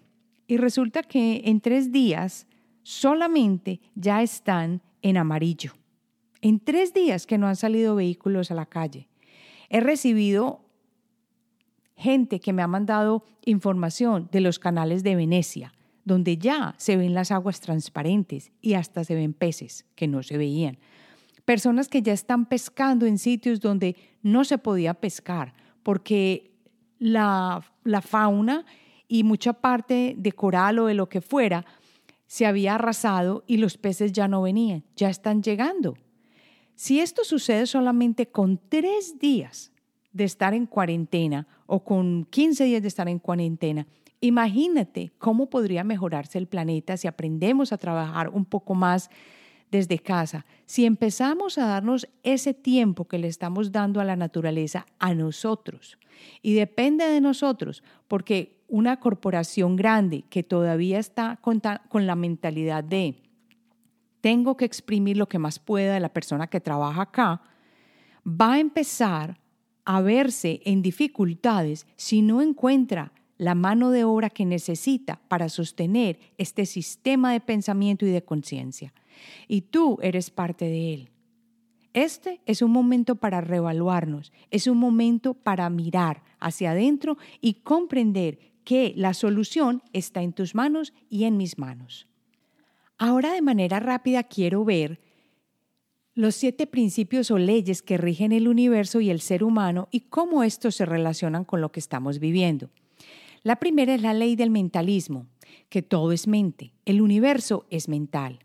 Y 0.46 0.56
resulta 0.56 1.02
que 1.02 1.42
en 1.44 1.60
tres 1.60 1.92
días 1.92 2.46
solamente 2.82 3.80
ya 3.94 4.22
están 4.22 4.82
en 5.02 5.16
amarillo. 5.16 5.74
En 6.40 6.58
tres 6.58 6.92
días 6.92 7.26
que 7.26 7.38
no 7.38 7.46
han 7.46 7.56
salido 7.56 7.94
vehículos 7.94 8.50
a 8.50 8.54
la 8.54 8.66
calle. 8.66 9.08
He 9.68 9.80
recibido 9.80 10.64
gente 11.96 12.40
que 12.40 12.52
me 12.52 12.62
ha 12.62 12.66
mandado 12.66 13.24
información 13.44 14.28
de 14.32 14.40
los 14.40 14.58
canales 14.58 15.04
de 15.04 15.14
Venecia, 15.14 15.72
donde 16.04 16.38
ya 16.38 16.74
se 16.78 16.96
ven 16.96 17.14
las 17.14 17.30
aguas 17.30 17.60
transparentes 17.60 18.52
y 18.60 18.74
hasta 18.74 19.04
se 19.04 19.14
ven 19.14 19.32
peces 19.32 19.86
que 19.94 20.08
no 20.08 20.22
se 20.22 20.38
veían 20.38 20.78
personas 21.50 21.88
que 21.88 22.00
ya 22.00 22.12
están 22.12 22.46
pescando 22.46 23.06
en 23.06 23.18
sitios 23.18 23.58
donde 23.58 23.96
no 24.22 24.44
se 24.44 24.56
podía 24.56 24.94
pescar, 24.94 25.52
porque 25.82 26.52
la, 27.00 27.64
fauna 28.02 28.64
y 29.08 29.24
mucha 29.24 29.54
parte 29.54 30.14
de 30.16 30.30
coral 30.30 30.78
o 30.78 30.86
de 30.86 30.94
lo 30.94 31.08
que 31.08 31.20
fuera 31.20 31.66
se 32.28 32.46
había 32.46 32.76
arrasado 32.76 33.42
y 33.48 33.56
los 33.56 33.78
peces 33.78 34.12
ya 34.12 34.28
no 34.28 34.42
venían, 34.42 34.84
ya 34.94 35.10
están 35.10 35.42
llegando. 35.42 35.96
Si 36.76 37.00
esto 37.00 37.24
sucede 37.24 37.66
solamente 37.66 38.28
con 38.28 38.60
tres 38.68 39.18
días 39.18 39.72
de 40.12 40.22
estar 40.22 40.54
en 40.54 40.66
cuarentena 40.66 41.48
o 41.66 41.82
con 41.82 42.26
15 42.30 42.62
días 42.62 42.82
de 42.82 42.86
estar 42.86 43.08
en 43.08 43.18
cuarentena, 43.18 43.88
imagínate 44.20 45.12
cómo 45.18 45.48
podría 45.48 45.84
mejorarse 45.84 46.38
el 46.38 46.46
planeta 46.46 46.96
si 46.96 47.08
aprendemos 47.08 47.72
a 47.72 47.78
trabajar 47.78 48.28
un 48.28 48.44
poco 48.44 48.74
más 48.74 49.10
desde 49.70 50.00
casa, 50.00 50.46
si 50.66 50.84
empezamos 50.84 51.56
a 51.56 51.66
darnos 51.66 52.08
ese 52.22 52.54
tiempo 52.54 53.06
que 53.06 53.18
le 53.18 53.28
estamos 53.28 53.70
dando 53.70 54.00
a 54.00 54.04
la 54.04 54.16
naturaleza 54.16 54.86
a 54.98 55.14
nosotros, 55.14 55.96
y 56.42 56.54
depende 56.54 57.06
de 57.06 57.20
nosotros, 57.20 57.82
porque 58.08 58.60
una 58.68 58.98
corporación 58.98 59.76
grande 59.76 60.24
que 60.28 60.42
todavía 60.42 60.98
está 60.98 61.38
con, 61.40 61.60
la 62.06 62.14
mentalidad 62.14 62.84
de 62.84 63.22
tengo 64.20 64.56
que 64.56 64.64
exprimir 64.64 65.16
lo 65.16 65.28
que 65.28 65.38
más 65.38 65.58
pueda 65.58 65.94
de 65.94 66.00
la 66.00 66.12
persona 66.12 66.46
que 66.46 66.60
trabaja 66.60 67.02
acá, 67.02 67.42
va 68.26 68.54
a 68.54 68.58
empezar 68.60 69.40
a 69.84 70.02
verse 70.02 70.60
en 70.64 70.82
dificultades 70.82 71.86
si 71.96 72.20
no 72.20 72.42
encuentra 72.42 73.12
la 73.40 73.54
mano 73.54 73.90
de 73.90 74.04
obra 74.04 74.28
que 74.28 74.44
necesita 74.44 75.18
para 75.28 75.48
sostener 75.48 76.18
este 76.36 76.66
sistema 76.66 77.32
de 77.32 77.40
pensamiento 77.40 78.04
y 78.04 78.10
de 78.10 78.22
conciencia 78.22 78.92
y 79.48 79.62
tú 79.62 79.98
eres 80.02 80.30
parte 80.30 80.66
de 80.66 80.92
él. 80.92 81.10
Este 81.94 82.42
es 82.44 82.60
un 82.60 82.70
momento 82.70 83.16
para 83.16 83.40
reevaluarnos, 83.40 84.30
es 84.50 84.66
un 84.66 84.76
momento 84.76 85.32
para 85.32 85.70
mirar 85.70 86.22
hacia 86.38 86.72
adentro 86.72 87.16
y 87.40 87.54
comprender 87.54 88.38
que 88.62 88.92
la 88.94 89.14
solución 89.14 89.82
está 89.94 90.20
en 90.20 90.34
tus 90.34 90.54
manos 90.54 90.92
y 91.08 91.24
en 91.24 91.38
mis 91.38 91.56
manos. 91.56 92.08
Ahora 92.98 93.32
de 93.32 93.40
manera 93.40 93.80
rápida 93.80 94.22
quiero 94.22 94.66
ver 94.66 95.00
los 96.14 96.34
siete 96.34 96.66
principios 96.66 97.30
o 97.30 97.38
leyes 97.38 97.80
que 97.80 97.96
rigen 97.96 98.32
el 98.32 98.48
universo 98.48 99.00
y 99.00 99.08
el 99.08 99.22
ser 99.22 99.42
humano 99.42 99.88
y 99.90 100.00
cómo 100.00 100.42
estos 100.42 100.74
se 100.74 100.84
relacionan 100.84 101.46
con 101.46 101.62
lo 101.62 101.72
que 101.72 101.80
estamos 101.80 102.18
viviendo. 102.18 102.68
La 103.42 103.56
primera 103.56 103.94
es 103.94 104.02
la 104.02 104.12
ley 104.12 104.36
del 104.36 104.50
mentalismo, 104.50 105.26
que 105.68 105.82
todo 105.82 106.12
es 106.12 106.26
mente, 106.26 106.72
el 106.84 107.00
universo 107.00 107.66
es 107.70 107.88
mental. 107.88 108.40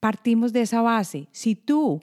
Partimos 0.00 0.52
de 0.52 0.62
esa 0.62 0.82
base. 0.82 1.28
Si 1.32 1.54
tú 1.54 2.02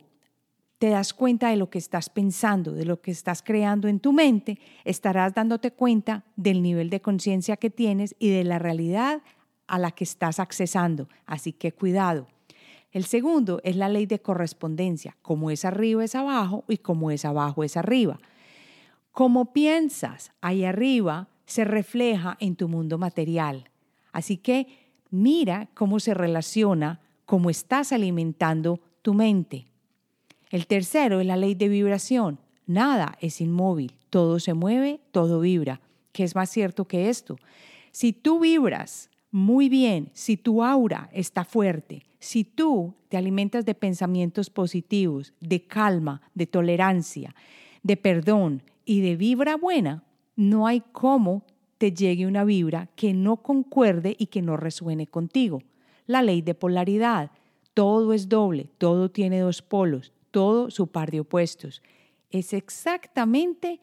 te 0.79 0.89
das 0.89 1.13
cuenta 1.13 1.49
de 1.49 1.57
lo 1.57 1.69
que 1.69 1.77
estás 1.77 2.09
pensando, 2.09 2.73
de 2.73 2.85
lo 2.85 3.01
que 3.01 3.11
estás 3.11 3.41
creando 3.41 3.87
en 3.87 3.99
tu 3.99 4.11
mente, 4.11 4.59
estarás 4.83 5.33
dándote 5.33 5.71
cuenta 5.71 6.23
del 6.35 6.61
nivel 6.61 6.89
de 6.89 7.01
conciencia 7.01 7.57
que 7.57 7.69
tienes 7.69 8.15
y 8.19 8.29
de 8.29 8.43
la 8.43 8.59
realidad 8.59 9.21
a 9.67 9.79
la 9.79 9.91
que 9.91 10.03
estás 10.03 10.39
accesando. 10.39 11.07
Así 11.25 11.53
que 11.53 11.71
cuidado. 11.71 12.27
El 12.91 13.05
segundo 13.05 13.59
es 13.63 13.75
la 13.75 13.89
ley 13.89 14.05
de 14.05 14.19
correspondencia. 14.19 15.17
Como 15.21 15.51
es 15.51 15.65
arriba 15.65 16.03
es 16.03 16.15
abajo 16.15 16.63
y 16.67 16.77
como 16.77 17.11
es 17.11 17.25
abajo 17.25 17.63
es 17.63 17.77
arriba. 17.77 18.19
Como 19.11 19.53
piensas 19.53 20.31
ahí 20.41 20.65
arriba 20.65 21.29
se 21.45 21.65
refleja 21.65 22.37
en 22.39 22.55
tu 22.55 22.67
mundo 22.67 22.97
material. 22.97 23.69
Así 24.11 24.37
que 24.37 24.67
mira 25.09 25.69
cómo 25.73 25.99
se 25.99 26.13
relaciona, 26.13 27.01
cómo 27.25 27.49
estás 27.49 27.91
alimentando 27.91 28.79
tu 29.01 29.13
mente. 29.13 29.65
El 30.49 30.67
tercero 30.67 31.19
es 31.19 31.25
la 31.25 31.37
ley 31.37 31.55
de 31.55 31.67
vibración. 31.67 32.39
Nada 32.65 33.17
es 33.19 33.41
inmóvil, 33.41 33.93
todo 34.09 34.39
se 34.39 34.53
mueve, 34.53 35.01
todo 35.11 35.39
vibra. 35.39 35.81
¿Qué 36.11 36.23
es 36.23 36.35
más 36.35 36.49
cierto 36.49 36.85
que 36.85 37.09
esto? 37.09 37.37
Si 37.91 38.13
tú 38.13 38.39
vibras 38.39 39.09
muy 39.31 39.67
bien, 39.67 40.11
si 40.13 40.37
tu 40.37 40.63
aura 40.63 41.09
está 41.11 41.43
fuerte, 41.43 42.03
si 42.19 42.43
tú 42.43 42.93
te 43.09 43.17
alimentas 43.17 43.65
de 43.65 43.75
pensamientos 43.75 44.49
positivos, 44.49 45.33
de 45.41 45.65
calma, 45.65 46.21
de 46.35 46.45
tolerancia, 46.45 47.35
de 47.81 47.97
perdón 47.97 48.63
y 48.85 49.01
de 49.01 49.15
vibra 49.15 49.57
buena, 49.57 50.03
no 50.35 50.67
hay 50.67 50.81
cómo 50.91 51.45
te 51.77 51.91
llegue 51.91 52.27
una 52.27 52.43
vibra 52.43 52.89
que 52.95 53.13
no 53.13 53.37
concuerde 53.37 54.15
y 54.17 54.27
que 54.27 54.41
no 54.41 54.57
resuene 54.57 55.07
contigo. 55.07 55.61
La 56.05 56.21
ley 56.21 56.41
de 56.41 56.55
polaridad. 56.55 57.31
Todo 57.73 58.13
es 58.13 58.29
doble, 58.29 58.69
todo 58.77 59.09
tiene 59.09 59.39
dos 59.39 59.61
polos, 59.61 60.13
todo 60.31 60.69
su 60.69 60.87
par 60.87 61.11
de 61.11 61.21
opuestos. 61.21 61.81
Es 62.29 62.53
exactamente 62.53 63.79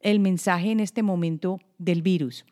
el 0.00 0.20
mensaje 0.20 0.70
en 0.70 0.80
este 0.80 1.02
momento 1.02 1.58
del 1.78 2.02
virus. 2.02 2.44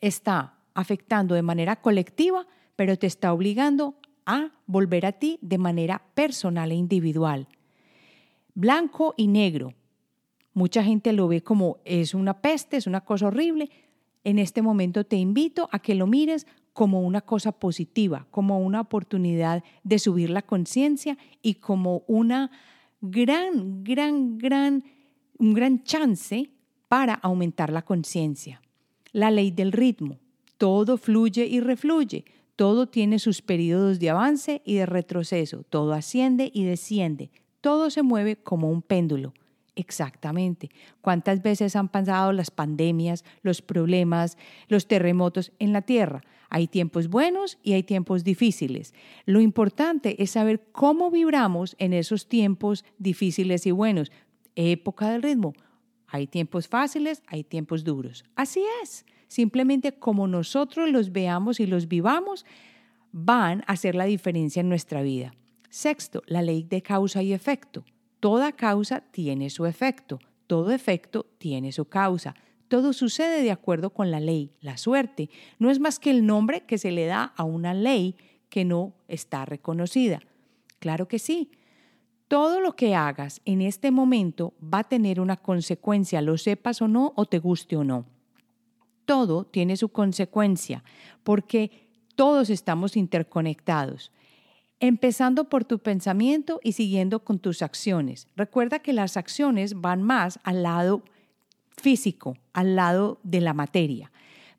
Está 0.00 0.58
afectando 0.74 1.34
de 1.34 1.42
manera 1.42 1.76
colectiva, 1.76 2.46
pero 2.76 2.96
te 2.96 3.06
está 3.06 3.32
obligando 3.32 3.94
a 4.26 4.50
volver 4.66 5.06
a 5.06 5.12
ti 5.12 5.38
de 5.42 5.58
manera 5.58 6.02
personal 6.14 6.72
e 6.72 6.74
individual. 6.74 7.48
Blanco 8.54 9.14
y 9.16 9.26
negro. 9.26 9.74
Mucha 10.52 10.82
gente 10.82 11.12
lo 11.12 11.28
ve 11.28 11.42
como 11.42 11.78
es 11.84 12.14
una 12.14 12.40
peste, 12.40 12.76
es 12.76 12.86
una 12.86 13.02
cosa 13.02 13.28
horrible. 13.28 13.70
En 14.24 14.38
este 14.38 14.62
momento 14.62 15.04
te 15.04 15.16
invito 15.16 15.68
a 15.72 15.78
que 15.78 15.94
lo 15.94 16.06
mires 16.06 16.46
como 16.72 17.02
una 17.02 17.20
cosa 17.20 17.52
positiva, 17.52 18.26
como 18.30 18.60
una 18.60 18.80
oportunidad 18.80 19.62
de 19.82 19.98
subir 19.98 20.30
la 20.30 20.42
conciencia 20.42 21.16
y 21.42 21.54
como 21.54 22.04
una 22.06 22.50
gran, 23.00 23.82
gran, 23.84 24.38
gran, 24.38 24.84
un 25.38 25.54
gran 25.54 25.82
chance 25.82 26.50
para 26.88 27.14
aumentar 27.14 27.72
la 27.72 27.82
conciencia. 27.82 28.60
La 29.12 29.30
ley 29.30 29.50
del 29.50 29.72
ritmo. 29.72 30.18
Todo 30.58 30.96
fluye 30.98 31.46
y 31.46 31.60
refluye. 31.60 32.24
Todo 32.56 32.88
tiene 32.88 33.18
sus 33.18 33.40
periodos 33.42 33.98
de 33.98 34.10
avance 34.10 34.60
y 34.64 34.74
de 34.74 34.86
retroceso. 34.86 35.62
Todo 35.62 35.92
asciende 35.92 36.50
y 36.52 36.64
desciende. 36.64 37.30
Todo 37.60 37.90
se 37.90 38.02
mueve 38.02 38.36
como 38.36 38.70
un 38.70 38.82
péndulo. 38.82 39.32
Exactamente. 39.76 40.70
¿Cuántas 41.00 41.42
veces 41.42 41.76
han 41.76 41.88
pasado 41.88 42.32
las 42.32 42.50
pandemias, 42.50 43.24
los 43.42 43.62
problemas, 43.62 44.36
los 44.68 44.86
terremotos 44.86 45.52
en 45.58 45.72
la 45.72 45.82
Tierra? 45.82 46.22
Hay 46.48 46.66
tiempos 46.66 47.08
buenos 47.08 47.58
y 47.62 47.74
hay 47.74 47.84
tiempos 47.84 48.24
difíciles. 48.24 48.92
Lo 49.24 49.40
importante 49.40 50.22
es 50.22 50.32
saber 50.32 50.60
cómo 50.72 51.10
vibramos 51.10 51.76
en 51.78 51.92
esos 51.92 52.28
tiempos 52.28 52.84
difíciles 52.98 53.66
y 53.66 53.70
buenos. 53.70 54.10
Época 54.56 55.10
del 55.10 55.22
ritmo. 55.22 55.54
Hay 56.08 56.26
tiempos 56.26 56.66
fáciles, 56.66 57.22
hay 57.28 57.44
tiempos 57.44 57.84
duros. 57.84 58.24
Así 58.34 58.64
es. 58.82 59.06
Simplemente 59.28 59.92
como 59.92 60.26
nosotros 60.26 60.90
los 60.90 61.12
veamos 61.12 61.60
y 61.60 61.66
los 61.66 61.86
vivamos, 61.86 62.44
van 63.12 63.62
a 63.68 63.72
hacer 63.72 63.94
la 63.94 64.04
diferencia 64.04 64.58
en 64.60 64.68
nuestra 64.68 65.02
vida. 65.02 65.32
Sexto, 65.68 66.22
la 66.26 66.42
ley 66.42 66.64
de 66.64 66.82
causa 66.82 67.22
y 67.22 67.32
efecto. 67.32 67.84
Toda 68.20 68.52
causa 68.52 69.00
tiene 69.00 69.48
su 69.50 69.64
efecto, 69.66 70.20
todo 70.46 70.72
efecto 70.72 71.26
tiene 71.38 71.72
su 71.72 71.86
causa. 71.86 72.34
Todo 72.68 72.92
sucede 72.92 73.42
de 73.42 73.50
acuerdo 73.50 73.90
con 73.90 74.10
la 74.10 74.20
ley. 74.20 74.52
La 74.60 74.76
suerte 74.76 75.30
no 75.58 75.70
es 75.70 75.80
más 75.80 75.98
que 75.98 76.10
el 76.10 76.24
nombre 76.24 76.60
que 76.66 76.78
se 76.78 76.92
le 76.92 77.06
da 77.06 77.32
a 77.36 77.44
una 77.44 77.74
ley 77.74 78.14
que 78.48 78.64
no 78.64 78.92
está 79.08 79.44
reconocida. 79.44 80.20
Claro 80.78 81.08
que 81.08 81.18
sí. 81.18 81.50
Todo 82.28 82.60
lo 82.60 82.76
que 82.76 82.94
hagas 82.94 83.40
en 83.44 83.60
este 83.60 83.90
momento 83.90 84.54
va 84.62 84.80
a 84.80 84.88
tener 84.88 85.18
una 85.18 85.36
consecuencia, 85.36 86.22
lo 86.22 86.38
sepas 86.38 86.80
o 86.80 86.86
no, 86.86 87.12
o 87.16 87.24
te 87.26 87.38
guste 87.38 87.76
o 87.76 87.82
no. 87.82 88.04
Todo 89.04 89.44
tiene 89.44 89.76
su 89.76 89.88
consecuencia, 89.88 90.84
porque 91.24 91.88
todos 92.14 92.50
estamos 92.50 92.96
interconectados 92.96 94.12
empezando 94.80 95.48
por 95.48 95.64
tu 95.64 95.78
pensamiento 95.78 96.58
y 96.64 96.72
siguiendo 96.72 97.22
con 97.22 97.38
tus 97.38 97.62
acciones. 97.62 98.26
Recuerda 98.34 98.80
que 98.80 98.94
las 98.94 99.16
acciones 99.16 99.80
van 99.80 100.02
más 100.02 100.40
al 100.42 100.62
lado 100.62 101.02
físico, 101.76 102.36
al 102.52 102.76
lado 102.76 103.20
de 103.22 103.40
la 103.40 103.54
materia, 103.54 104.10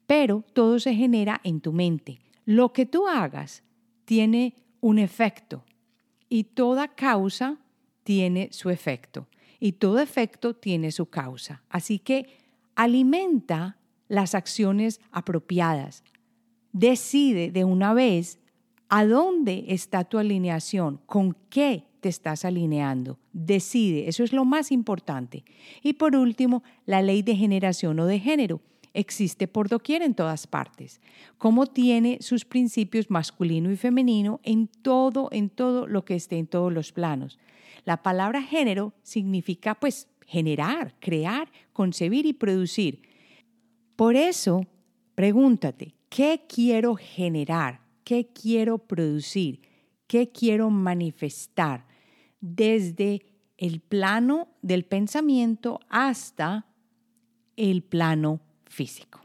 pero 0.05 0.43
todo 0.53 0.79
se 0.79 0.93
genera 0.93 1.41
en 1.43 1.59
tu 1.59 1.73
mente. 1.73 2.19
Lo 2.45 2.71
que 2.71 2.85
tú 2.85 3.07
hagas 3.07 3.63
tiene 4.05 4.55
un 4.79 4.99
efecto 4.99 5.63
y 6.29 6.43
toda 6.45 6.87
causa 6.87 7.57
tiene 8.03 8.49
su 8.51 8.69
efecto 8.69 9.27
y 9.59 9.73
todo 9.73 9.99
efecto 9.99 10.55
tiene 10.55 10.91
su 10.91 11.07
causa. 11.07 11.63
Así 11.69 11.99
que 11.99 12.37
alimenta 12.75 13.77
las 14.07 14.35
acciones 14.35 14.99
apropiadas. 15.11 16.03
Decide 16.73 17.51
de 17.51 17.63
una 17.63 17.93
vez 17.93 18.40
¿A 18.93 19.05
dónde 19.05 19.63
está 19.69 20.03
tu 20.03 20.17
alineación? 20.17 20.99
¿Con 21.05 21.37
qué 21.49 21.85
te 22.01 22.09
estás 22.09 22.43
alineando? 22.43 23.19
Decide, 23.31 24.09
eso 24.09 24.21
es 24.21 24.33
lo 24.33 24.43
más 24.43 24.69
importante. 24.69 25.45
Y 25.81 25.93
por 25.93 26.13
último, 26.13 26.61
la 26.85 27.01
ley 27.01 27.21
de 27.21 27.37
generación 27.37 27.97
o 28.01 28.05
de 28.05 28.19
género 28.19 28.59
existe 28.93 29.47
por 29.47 29.69
doquier 29.69 30.01
en 30.01 30.13
todas 30.13 30.45
partes. 30.45 30.99
Cómo 31.37 31.67
tiene 31.67 32.17
sus 32.19 32.43
principios 32.43 33.09
masculino 33.09 33.71
y 33.71 33.77
femenino 33.77 34.41
en 34.43 34.67
todo, 34.67 35.29
en 35.31 35.49
todo 35.49 35.87
lo 35.87 36.03
que 36.03 36.15
esté 36.15 36.37
en 36.37 36.47
todos 36.47 36.73
los 36.73 36.91
planos. 36.91 37.39
La 37.85 38.03
palabra 38.03 38.43
género 38.43 38.93
significa 39.03 39.73
pues 39.73 40.09
generar, 40.27 40.95
crear, 40.99 41.49
concebir 41.71 42.25
y 42.25 42.33
producir. 42.33 43.03
Por 43.95 44.17
eso, 44.17 44.65
pregúntate, 45.15 45.95
¿qué 46.09 46.43
quiero 46.45 46.95
generar? 46.95 47.80
Qué 48.03 48.27
quiero 48.27 48.77
producir, 48.77 49.61
qué 50.07 50.31
quiero 50.31 50.69
manifestar 50.69 51.85
desde 52.39 53.25
el 53.57 53.79
plano 53.79 54.49
del 54.61 54.85
pensamiento 54.85 55.79
hasta 55.89 56.65
el 57.55 57.83
plano 57.83 58.41
físico. 58.65 59.21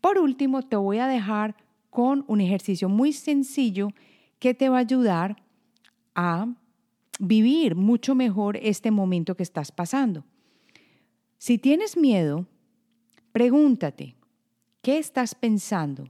Por 0.00 0.18
último, 0.18 0.62
te 0.62 0.76
voy 0.76 0.98
a 0.98 1.06
dejar 1.06 1.56
con 1.90 2.24
un 2.28 2.40
ejercicio 2.40 2.88
muy 2.88 3.12
sencillo 3.12 3.88
que 4.38 4.54
te 4.54 4.68
va 4.68 4.78
a 4.78 4.80
ayudar 4.80 5.36
a 6.14 6.52
vivir 7.18 7.76
mucho 7.76 8.14
mejor 8.14 8.56
este 8.56 8.90
momento 8.90 9.36
que 9.36 9.42
estás 9.42 9.70
pasando. 9.70 10.24
Si 11.38 11.58
tienes 11.58 11.96
miedo, 11.96 12.46
pregúntate, 13.32 14.16
¿qué 14.82 14.98
estás 14.98 15.34
pensando? 15.34 16.08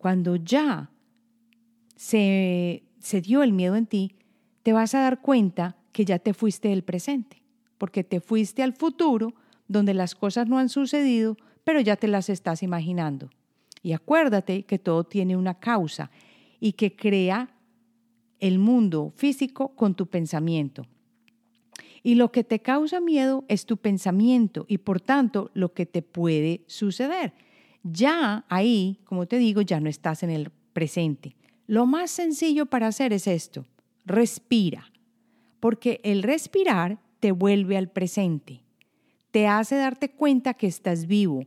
Cuando 0.00 0.36
ya 0.36 0.90
se, 1.94 2.82
dio 3.22 3.42
el 3.42 3.52
miedo 3.52 3.76
en 3.76 3.84
ti, 3.84 4.14
te 4.62 4.72
vas 4.72 4.94
a 4.94 5.00
dar 5.00 5.20
cuenta 5.20 5.76
que 5.92 6.06
ya 6.06 6.18
te 6.18 6.32
fuiste 6.32 6.68
del 6.68 6.84
presente, 6.84 7.42
porque 7.76 8.02
te 8.02 8.22
fuiste 8.22 8.62
al 8.62 8.72
futuro 8.72 9.34
donde 9.68 9.92
las 9.92 10.14
cosas 10.14 10.48
no 10.48 10.58
han 10.58 10.70
sucedido, 10.70 11.36
pero 11.64 11.80
ya 11.80 11.96
te 11.96 12.08
las 12.08 12.30
estás 12.30 12.62
imaginando. 12.62 13.28
Y 13.82 13.92
acuérdate 13.92 14.62
que 14.62 14.78
todo 14.78 15.04
tiene 15.04 15.36
una 15.36 15.60
causa 15.60 16.10
y 16.60 16.72
que 16.72 16.96
crea 16.96 17.50
el 18.38 18.58
mundo 18.58 19.12
físico 19.16 19.76
con 19.76 19.94
tu 19.94 20.06
pensamiento. 20.06 20.86
Y 22.02 22.14
lo 22.14 22.32
que 22.32 22.42
te 22.42 22.60
causa 22.60 23.00
miedo 23.00 23.44
es 23.48 23.66
tu 23.66 23.76
pensamiento 23.76 24.64
y 24.66 24.78
por 24.78 25.02
tanto 25.02 25.50
lo 25.52 25.74
que 25.74 25.84
te 25.84 26.00
puede 26.00 26.64
suceder 26.68 27.34
ya 27.82 28.44
ahí, 28.48 28.98
como 29.04 29.26
te 29.26 29.38
digo, 29.38 29.62
ya 29.62 29.80
no 29.80 29.88
estás 29.88 30.22
en 30.22 30.30
el 30.30 30.50
presente. 30.72 31.36
Lo 31.66 31.86
más 31.86 32.10
sencillo 32.10 32.66
para 32.66 32.88
hacer 32.88 33.12
es 33.12 33.26
esto. 33.26 33.64
Respira. 34.04 34.90
porque 35.60 36.00
el 36.04 36.22
respirar 36.22 36.98
te 37.20 37.32
vuelve 37.32 37.76
al 37.76 37.88
presente, 37.88 38.62
te 39.30 39.46
hace 39.46 39.76
darte 39.76 40.10
cuenta 40.10 40.54
que 40.54 40.66
estás 40.66 41.06
vivo, 41.06 41.44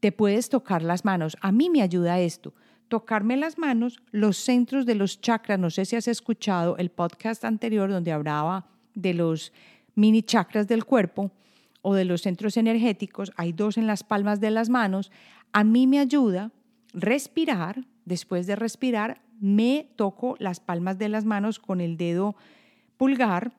te 0.00 0.12
puedes 0.12 0.48
tocar 0.48 0.82
las 0.82 1.04
manos. 1.04 1.36
A 1.40 1.50
mí 1.50 1.68
me 1.68 1.82
ayuda 1.82 2.20
esto, 2.20 2.54
tocarme 2.86 3.36
las 3.36 3.58
manos, 3.58 4.00
los 4.12 4.36
centros 4.36 4.86
de 4.86 4.94
los 4.94 5.20
chakras. 5.20 5.58
No 5.58 5.70
sé 5.70 5.84
si 5.84 5.96
has 5.96 6.06
escuchado 6.06 6.76
el 6.76 6.90
podcast 6.90 7.44
anterior 7.44 7.90
donde 7.90 8.12
hablaba 8.12 8.68
de 8.94 9.12
los 9.12 9.52
mini 9.96 10.22
chakras 10.22 10.68
del 10.68 10.84
cuerpo 10.84 11.32
o 11.82 11.94
de 11.94 12.04
los 12.04 12.22
centros 12.22 12.56
energéticos. 12.56 13.32
Hay 13.36 13.52
dos 13.52 13.76
en 13.76 13.88
las 13.88 14.04
palmas 14.04 14.40
de 14.40 14.52
las 14.52 14.68
manos. 14.68 15.10
A 15.52 15.64
mí 15.64 15.86
me 15.86 15.98
ayuda 15.98 16.52
respirar. 16.92 17.86
Después 18.04 18.46
de 18.46 18.56
respirar, 18.56 19.22
me 19.40 19.90
toco 19.96 20.36
las 20.38 20.60
palmas 20.60 20.98
de 20.98 21.08
las 21.08 21.24
manos 21.24 21.58
con 21.58 21.80
el 21.80 21.96
dedo 21.96 22.36
pulgar 22.96 23.52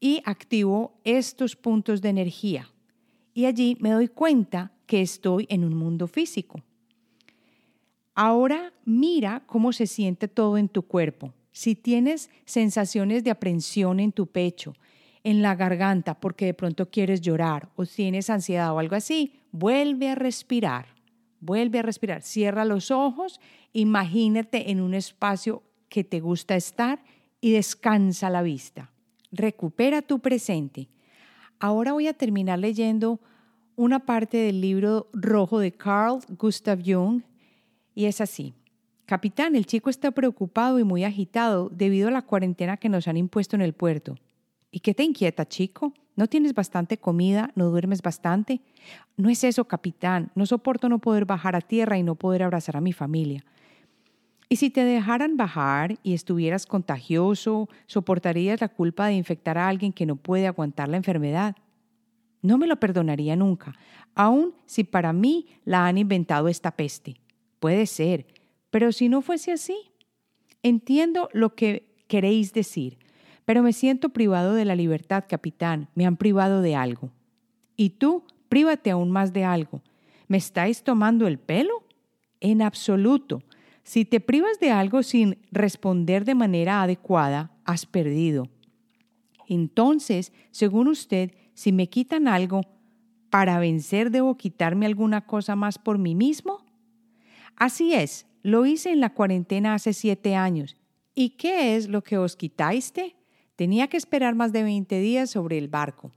y 0.00 0.20
activo 0.24 1.00
estos 1.04 1.56
puntos 1.56 2.02
de 2.02 2.08
energía. 2.10 2.70
Y 3.32 3.46
allí 3.46 3.76
me 3.80 3.90
doy 3.90 4.08
cuenta 4.08 4.72
que 4.86 5.00
estoy 5.00 5.46
en 5.48 5.64
un 5.64 5.74
mundo 5.74 6.06
físico. 6.06 6.60
Ahora 8.14 8.72
mira 8.84 9.42
cómo 9.46 9.72
se 9.72 9.86
siente 9.86 10.28
todo 10.28 10.58
en 10.58 10.68
tu 10.68 10.82
cuerpo. 10.82 11.32
Si 11.52 11.74
tienes 11.74 12.30
sensaciones 12.44 13.24
de 13.24 13.30
aprensión 13.30 13.98
en 13.98 14.12
tu 14.12 14.26
pecho, 14.26 14.74
en 15.24 15.40
la 15.40 15.54
garganta 15.54 16.20
porque 16.20 16.46
de 16.46 16.54
pronto 16.54 16.90
quieres 16.90 17.20
llorar 17.20 17.70
o 17.76 17.86
tienes 17.86 18.28
ansiedad 18.28 18.72
o 18.74 18.78
algo 18.78 18.94
así, 18.94 19.40
vuelve 19.52 20.10
a 20.10 20.14
respirar. 20.14 20.93
Vuelve 21.44 21.80
a 21.80 21.82
respirar. 21.82 22.22
Cierra 22.22 22.64
los 22.64 22.90
ojos, 22.90 23.38
imagínate 23.74 24.70
en 24.70 24.80
un 24.80 24.94
espacio 24.94 25.62
que 25.90 26.02
te 26.02 26.20
gusta 26.20 26.56
estar 26.56 27.04
y 27.42 27.52
descansa 27.52 28.30
la 28.30 28.40
vista. 28.40 28.90
Recupera 29.30 30.00
tu 30.00 30.20
presente. 30.20 30.88
Ahora 31.60 31.92
voy 31.92 32.06
a 32.06 32.14
terminar 32.14 32.58
leyendo 32.60 33.20
una 33.76 34.06
parte 34.06 34.38
del 34.38 34.62
libro 34.62 35.10
rojo 35.12 35.58
de 35.58 35.72
Carl 35.72 36.20
Gustav 36.38 36.80
Jung 36.82 37.20
y 37.94 38.06
es 38.06 38.22
así. 38.22 38.54
Capitán, 39.04 39.54
el 39.54 39.66
chico 39.66 39.90
está 39.90 40.12
preocupado 40.12 40.78
y 40.78 40.84
muy 40.84 41.04
agitado 41.04 41.68
debido 41.68 42.08
a 42.08 42.12
la 42.12 42.22
cuarentena 42.22 42.78
que 42.78 42.88
nos 42.88 43.06
han 43.06 43.18
impuesto 43.18 43.54
en 43.54 43.60
el 43.60 43.74
puerto. 43.74 44.16
¿Y 44.74 44.80
qué 44.80 44.92
te 44.92 45.04
inquieta, 45.04 45.46
chico? 45.46 45.92
¿No 46.16 46.26
tienes 46.26 46.52
bastante 46.52 46.98
comida? 46.98 47.52
¿No 47.54 47.70
duermes 47.70 48.02
bastante? 48.02 48.60
No 49.16 49.30
es 49.30 49.44
eso, 49.44 49.66
capitán. 49.66 50.32
No 50.34 50.46
soporto 50.46 50.88
no 50.88 50.98
poder 50.98 51.26
bajar 51.26 51.54
a 51.54 51.60
tierra 51.60 51.96
y 51.96 52.02
no 52.02 52.16
poder 52.16 52.42
abrazar 52.42 52.76
a 52.76 52.80
mi 52.80 52.92
familia. 52.92 53.44
Y 54.48 54.56
si 54.56 54.70
te 54.70 54.82
dejaran 54.82 55.36
bajar 55.36 56.00
y 56.02 56.12
estuvieras 56.12 56.66
contagioso, 56.66 57.68
¿soportarías 57.86 58.60
la 58.60 58.68
culpa 58.68 59.06
de 59.06 59.14
infectar 59.14 59.58
a 59.58 59.68
alguien 59.68 59.92
que 59.92 60.06
no 60.06 60.16
puede 60.16 60.48
aguantar 60.48 60.88
la 60.88 60.96
enfermedad? 60.96 61.54
No 62.42 62.58
me 62.58 62.66
lo 62.66 62.80
perdonaría 62.80 63.36
nunca, 63.36 63.76
aun 64.16 64.54
si 64.66 64.82
para 64.82 65.12
mí 65.12 65.46
la 65.64 65.86
han 65.86 65.98
inventado 65.98 66.48
esta 66.48 66.72
peste. 66.72 67.20
Puede 67.60 67.86
ser, 67.86 68.26
pero 68.70 68.90
si 68.90 69.08
no 69.08 69.22
fuese 69.22 69.52
así. 69.52 69.76
Entiendo 70.64 71.28
lo 71.32 71.54
que 71.54 71.94
queréis 72.08 72.52
decir, 72.52 72.98
pero 73.44 73.62
me 73.62 73.72
siento 73.72 74.08
privado 74.08 74.54
de 74.54 74.64
la 74.64 74.74
libertad, 74.74 75.24
capitán. 75.28 75.88
Me 75.94 76.06
han 76.06 76.16
privado 76.16 76.62
de 76.62 76.76
algo. 76.76 77.10
Y 77.76 77.90
tú, 77.90 78.24
prívate 78.48 78.90
aún 78.90 79.10
más 79.10 79.32
de 79.32 79.44
algo. 79.44 79.82
¿Me 80.28 80.38
estáis 80.38 80.82
tomando 80.82 81.26
el 81.26 81.38
pelo? 81.38 81.84
En 82.40 82.62
absoluto. 82.62 83.42
Si 83.82 84.04
te 84.04 84.20
privas 84.20 84.58
de 84.60 84.70
algo 84.70 85.02
sin 85.02 85.38
responder 85.50 86.24
de 86.24 86.34
manera 86.34 86.82
adecuada, 86.82 87.50
has 87.64 87.84
perdido. 87.84 88.48
Entonces, 89.46 90.32
según 90.50 90.88
usted, 90.88 91.32
si 91.52 91.70
me 91.70 91.88
quitan 91.88 92.28
algo, 92.28 92.62
para 93.28 93.58
vencer 93.58 94.10
debo 94.10 94.36
quitarme 94.36 94.86
alguna 94.86 95.26
cosa 95.26 95.56
más 95.56 95.78
por 95.78 95.98
mí 95.98 96.14
mismo. 96.14 96.64
Así 97.56 97.92
es, 97.92 98.26
lo 98.42 98.64
hice 98.64 98.90
en 98.90 99.00
la 99.00 99.12
cuarentena 99.12 99.74
hace 99.74 99.92
siete 99.92 100.34
años. 100.34 100.76
¿Y 101.14 101.30
qué 101.30 101.76
es 101.76 101.88
lo 101.88 102.02
que 102.02 102.16
os 102.16 102.36
quitaste? 102.36 103.16
Tenía 103.56 103.88
que 103.88 103.96
esperar 103.96 104.34
más 104.34 104.52
de 104.52 104.62
20 104.62 105.00
días 105.00 105.30
sobre 105.30 105.58
el 105.58 105.68
barco. 105.68 106.10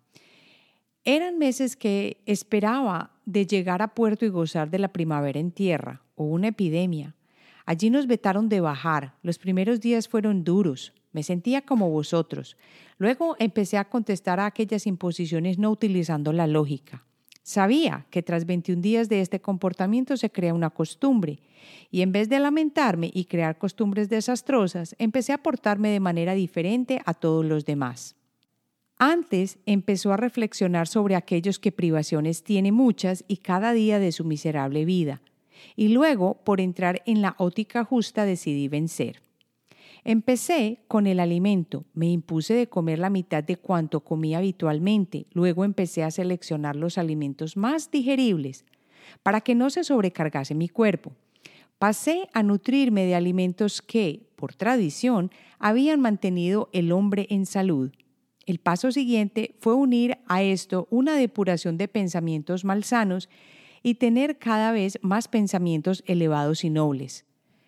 Eran 1.04 1.38
meses 1.38 1.76
que 1.76 2.22
esperaba 2.26 3.12
de 3.26 3.46
llegar 3.46 3.82
a 3.82 3.94
puerto 3.94 4.26
y 4.26 4.30
gozar 4.30 4.70
de 4.70 4.80
la 4.80 4.90
primavera 4.90 5.40
en 5.40 5.52
tierra, 5.52 6.02
o 6.16 6.26
una 6.26 6.50
epidemia, 6.50 7.16
Allí 7.68 7.90
nos 7.90 8.08
vetaron 8.08 8.48
de 8.48 8.62
bajar. 8.62 9.16
Los 9.22 9.40
primeros 9.40 9.82
días 9.82 10.08
fueron 10.08 10.46
duros. 10.46 10.94
Me 11.12 11.22
sentía 11.22 11.64
como 11.64 11.90
vosotros. 11.90 12.56
Luego 12.98 13.36
empecé 13.40 13.78
a 13.78 13.90
contestar 13.90 14.40
a 14.40 14.46
aquellas 14.46 14.88
imposiciones 14.88 15.60
no 15.60 15.70
utilizando 15.70 16.32
la 16.32 16.48
lógica. 16.48 17.04
Sabía 17.48 18.06
que 18.10 18.22
tras 18.22 18.46
21 18.46 18.82
días 18.82 19.08
de 19.08 19.22
este 19.22 19.40
comportamiento 19.40 20.18
se 20.18 20.30
crea 20.30 20.54
una 20.54 20.70
costumbre, 20.70 21.40
y 21.90 22.02
en 22.02 22.12
vez 22.12 22.28
de 22.28 22.40
lamentarme 22.40 23.10
y 23.14 23.24
crear 23.24 23.58
costumbres 23.58 24.10
desastrosas, 24.10 24.98
empecé 25.00 25.32
a 25.32 25.38
portarme 25.38 25.88
de 25.88 26.02
manera 26.02 26.34
diferente 26.34 27.00
a 27.06 27.14
todos 27.14 27.46
los 27.46 27.64
demás. 27.64 28.18
Antes 28.98 29.60
empezó 29.66 30.12
a 30.12 30.18
reflexionar 30.18 30.90
sobre 30.90 31.16
aquellos 31.16 31.58
que 31.58 31.72
privaciones 31.72 32.44
tiene 32.44 32.74
muchas 32.74 33.24
y 33.30 33.38
cada 33.38 33.72
día 33.72 33.98
de 34.00 34.12
su 34.12 34.26
miserable 34.26 34.84
vida 34.84 35.22
y 35.78 35.88
luego, 35.88 36.42
por 36.44 36.60
entrar 36.60 37.02
en 37.06 37.22
la 37.22 37.34
ótica 37.38 37.86
justa, 37.86 38.26
decidí 38.26 38.68
vencer. 38.68 39.22
Empecé 40.10 40.80
con 40.88 41.06
el 41.06 41.20
alimento, 41.20 41.84
me 41.94 42.10
impuse 42.10 42.54
de 42.54 42.70
comer 42.70 42.98
la 42.98 43.10
mitad 43.10 43.44
de 43.44 43.58
cuanto 43.58 44.06
comía 44.06 44.38
habitualmente, 44.38 45.26
luego 45.34 45.66
empecé 45.66 46.02
a 46.02 46.12
seleccionar 46.12 46.78
los 46.78 46.98
alimentos 46.98 47.58
más 47.58 47.92
digeribles 47.92 48.64
para 49.22 49.42
que 49.42 49.54
no 49.54 49.70
se 49.70 49.84
sobrecargase 49.84 50.56
mi 50.56 50.70
cuerpo. 50.70 51.12
Pasé 51.78 52.30
a 52.32 52.42
nutrirme 52.42 53.04
de 53.04 53.16
alimentos 53.16 53.82
que, 53.82 54.30
por 54.38 54.56
tradición, 54.56 55.30
habían 55.60 56.00
mantenido 56.00 56.70
el 56.72 56.94
hombre 56.94 57.28
en 57.30 57.46
salud. 57.46 57.92
El 58.46 58.60
paso 58.60 58.94
siguiente 58.94 59.56
fue 59.60 59.74
unir 59.74 60.20
a 60.28 60.42
esto 60.42 60.88
una 60.90 61.18
depuración 61.18 61.78
de 61.78 61.90
pensamientos 61.90 62.64
malsanos 62.64 63.28
y 63.84 63.96
tener 63.96 64.38
cada 64.38 64.72
vez 64.72 65.00
más 65.02 65.28
pensamientos 65.28 66.02
elevados 66.08 66.64
y 66.64 66.70
nobles. 66.70 67.26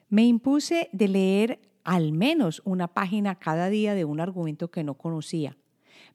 Me 0.08 0.26
impuse 0.26 0.88
de 0.94 1.08
leer 1.10 1.60
al 1.90 2.12
menos 2.12 2.62
una 2.66 2.88
página 2.88 3.34
cada 3.40 3.68
día 3.68 3.96
de 3.96 4.06
un 4.06 4.20
argumento 4.20 4.70
que 4.70 4.84
no 4.84 4.94
conocía. 4.94 5.58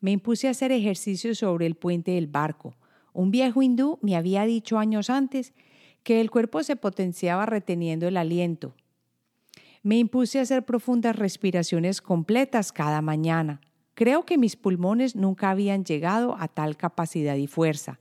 Me 0.01 0.13
impuse 0.13 0.47
a 0.47 0.53
hacer 0.53 0.71
ejercicios 0.71 1.39
sobre 1.39 1.67
el 1.67 1.75
puente 1.75 2.13
del 2.13 2.29
barco. 2.29 2.77
Un 3.13 3.33
viejo 3.33 3.61
hindú 3.61 3.99
me 4.01 4.15
había 4.15 4.45
dicho 4.45 4.79
años 4.79 5.11
antes 5.11 5.53
que 6.05 6.21
el 6.21 6.31
cuerpo 6.31 6.63
se 6.63 6.77
potenciaba 6.77 7.45
reteniendo 7.45 8.07
el 8.07 8.17
aliento. 8.17 8.77
Me 9.83 9.99
impuse 9.99 10.39
a 10.39 10.43
hacer 10.43 10.65
profundas 10.65 11.17
respiraciones 11.17 12.01
completas 12.01 12.71
cada 12.71 13.03
mañana. 13.03 13.61
Creo 13.95 14.25
que 14.25 14.39
mis 14.39 14.55
pulmones 14.55 15.17
nunca 15.17 15.51
habían 15.51 15.85
llegado 15.85 16.37
a 16.39 16.47
tal 16.47 16.77
capacidad 16.77 17.35
y 17.35 17.49
fuerza. 17.49 17.99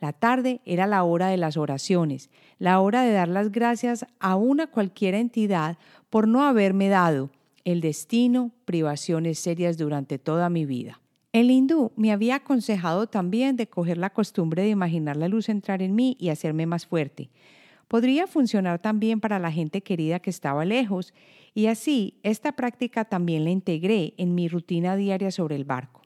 La 0.00 0.12
tarde 0.12 0.60
era 0.64 0.86
la 0.86 1.02
hora 1.04 1.28
de 1.28 1.36
las 1.36 1.56
oraciones, 1.56 2.30
la 2.58 2.80
hora 2.80 3.02
de 3.02 3.12
dar 3.12 3.28
las 3.28 3.50
gracias 3.50 4.06
a 4.20 4.36
una 4.36 4.66
cualquiera 4.66 5.18
entidad 5.18 5.78
por 6.10 6.28
no 6.28 6.44
haberme 6.44 6.88
dado 6.88 7.30
el 7.64 7.80
destino, 7.80 8.52
privaciones 8.64 9.38
serias 9.38 9.76
durante 9.78 10.18
toda 10.18 10.50
mi 10.50 10.66
vida. 10.66 11.00
El 11.32 11.50
hindú 11.50 11.92
me 11.96 12.12
había 12.12 12.36
aconsejado 12.36 13.08
también 13.08 13.56
de 13.56 13.66
coger 13.66 13.98
la 13.98 14.10
costumbre 14.10 14.62
de 14.62 14.70
imaginar 14.70 15.16
la 15.16 15.28
luz 15.28 15.48
entrar 15.48 15.82
en 15.82 15.94
mí 15.94 16.16
y 16.20 16.28
hacerme 16.28 16.64
más 16.64 16.86
fuerte. 16.86 17.28
Podría 17.88 18.26
funcionar 18.26 18.78
también 18.80 19.20
para 19.20 19.38
la 19.38 19.52
gente 19.52 19.82
querida 19.82 20.20
que 20.20 20.30
estaba 20.30 20.64
lejos, 20.64 21.12
y 21.54 21.66
así 21.66 22.14
esta 22.22 22.52
práctica 22.52 23.04
también 23.04 23.44
la 23.44 23.50
integré 23.50 24.14
en 24.16 24.34
mi 24.34 24.48
rutina 24.48 24.96
diaria 24.96 25.30
sobre 25.30 25.56
el 25.56 25.64
barco. 25.64 26.02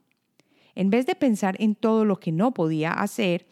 En 0.75 0.89
vez 0.89 1.05
de 1.05 1.15
pensar 1.15 1.55
en 1.59 1.75
todo 1.75 2.05
lo 2.05 2.19
que 2.19 2.31
no 2.31 2.53
podía 2.53 2.91
hacer, 2.91 3.45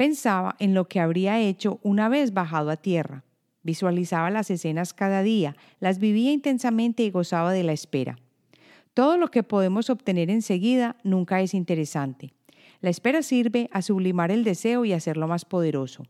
Pensaba 0.00 0.56
en 0.58 0.72
lo 0.72 0.88
que 0.88 0.98
habría 0.98 1.38
hecho 1.40 1.78
una 1.82 2.08
vez 2.08 2.32
bajado 2.32 2.70
a 2.70 2.78
tierra. 2.78 3.22
Visualizaba 3.62 4.30
las 4.30 4.50
escenas 4.50 4.94
cada 4.94 5.22
día, 5.22 5.56
las 5.78 5.98
vivía 5.98 6.32
intensamente 6.32 7.02
y 7.02 7.10
gozaba 7.10 7.52
de 7.52 7.64
la 7.64 7.72
espera. 7.72 8.16
Todo 8.94 9.18
lo 9.18 9.30
que 9.30 9.42
podemos 9.42 9.90
obtener 9.90 10.30
enseguida 10.30 10.96
nunca 11.04 11.42
es 11.42 11.52
interesante. 11.52 12.32
La 12.80 12.88
espera 12.88 13.20
sirve 13.20 13.68
a 13.72 13.82
sublimar 13.82 14.30
el 14.30 14.42
deseo 14.42 14.86
y 14.86 14.94
hacerlo 14.94 15.28
más 15.28 15.44
poderoso. 15.44 16.04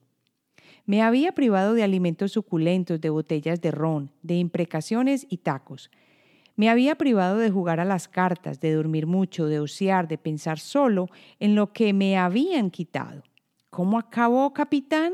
Me 0.87 1.03
había 1.03 1.33
privado 1.33 1.75
de 1.75 1.83
alimentos 1.83 2.31
suculentos, 2.31 3.01
de 3.01 3.11
botellas 3.11 3.61
de 3.61 3.73
ron, 3.73 4.13
de 4.23 4.37
imprecaciones 4.37 5.27
y 5.29 5.39
tacos. 5.39 5.91
Me 6.55 6.71
había 6.71 6.95
privado 6.95 7.39
de 7.39 7.51
jugar 7.51 7.81
a 7.81 7.85
las 7.85 8.07
cartas, 8.07 8.61
de 8.61 8.73
dormir 8.73 9.09
mucho, 9.09 9.47
de 9.47 9.59
ociar, 9.59 10.07
de 10.07 10.17
pensar 10.17 10.61
solo 10.61 11.09
en 11.41 11.57
lo 11.57 11.73
que 11.73 11.93
me 11.93 12.17
habían 12.17 12.71
quitado. 12.71 13.25
¿Cómo 13.71 13.99
acabó, 13.99 14.53
capitán? 14.53 15.13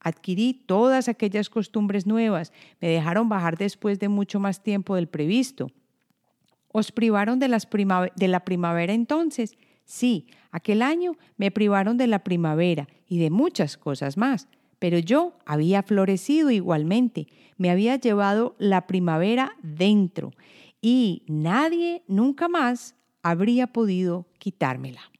Adquirí 0.00 0.52
todas 0.52 1.08
aquellas 1.08 1.48
costumbres 1.48 2.06
nuevas, 2.06 2.52
me 2.80 2.88
dejaron 2.88 3.28
bajar 3.28 3.56
después 3.56 3.98
de 3.98 4.08
mucho 4.08 4.38
más 4.38 4.62
tiempo 4.62 4.96
del 4.96 5.08
previsto. 5.08 5.68
¿Os 6.68 6.92
privaron 6.92 7.38
de, 7.38 7.48
las 7.48 7.66
de 8.16 8.28
la 8.28 8.44
primavera 8.44 8.92
entonces? 8.92 9.56
Sí, 9.84 10.26
aquel 10.50 10.82
año 10.82 11.12
me 11.36 11.50
privaron 11.50 11.96
de 11.96 12.06
la 12.06 12.24
primavera 12.24 12.88
y 13.06 13.18
de 13.18 13.30
muchas 13.30 13.78
cosas 13.78 14.16
más, 14.16 14.48
pero 14.78 14.98
yo 14.98 15.38
había 15.46 15.82
florecido 15.82 16.50
igualmente, 16.50 17.28
me 17.56 17.70
había 17.70 17.96
llevado 17.96 18.56
la 18.58 18.86
primavera 18.86 19.56
dentro 19.62 20.32
y 20.82 21.22
nadie 21.28 22.02
nunca 22.08 22.48
más 22.48 22.96
habría 23.22 23.68
podido 23.68 24.26
quitármela. 24.38 25.13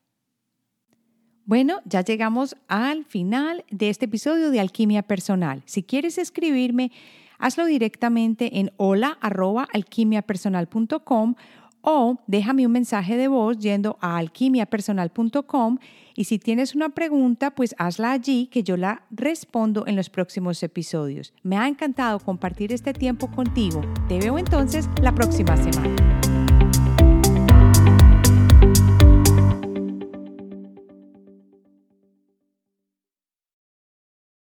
Bueno, 1.47 1.81
ya 1.85 2.01
llegamos 2.01 2.57
al 2.69 3.05
final 3.05 3.67
de 3.71 3.91
este 3.91 4.07
episodio 4.07 4.51
de 4.51 4.61
Alquimia 4.61 5.03
Personal. 5.03 5.63
Si 5.67 5.83
quieres 5.83 6.17
escribirme, 6.17 6.91
hazlo 7.39 7.67
directamente 7.67 8.61
en 8.61 8.73
hola.alquimiapersonal.com 8.79 11.35
o 11.83 12.17
déjame 12.27 12.65
un 12.65 12.73
mensaje 12.73 13.19
de 13.19 13.29
voz 13.29 13.59
yendo 13.59 13.99
a 14.01 14.17
alquimiapersonal.com 14.17 15.77
y 16.17 16.25
si 16.25 16.39
tienes 16.39 16.75
una 16.75 16.89
pregunta, 16.89 17.51
pues 17.51 17.75
hazla 17.79 18.13
allí 18.13 18.47
que 18.47 18.63
yo 18.63 18.79
la 18.79 19.03
respondo 19.11 19.87
en 19.87 19.97
los 19.97 20.09
próximos 20.09 20.63
episodios. 20.63 21.35
Me 21.43 21.59
ha 21.59 21.69
encantado 21.69 22.21
compartir 22.21 22.73
este 22.73 22.95
tiempo 22.95 23.31
contigo. 23.31 23.83
Te 24.09 24.19
veo 24.19 24.39
entonces 24.39 24.89
la 25.03 25.15
próxima 25.15 25.59
semana. 25.59 26.24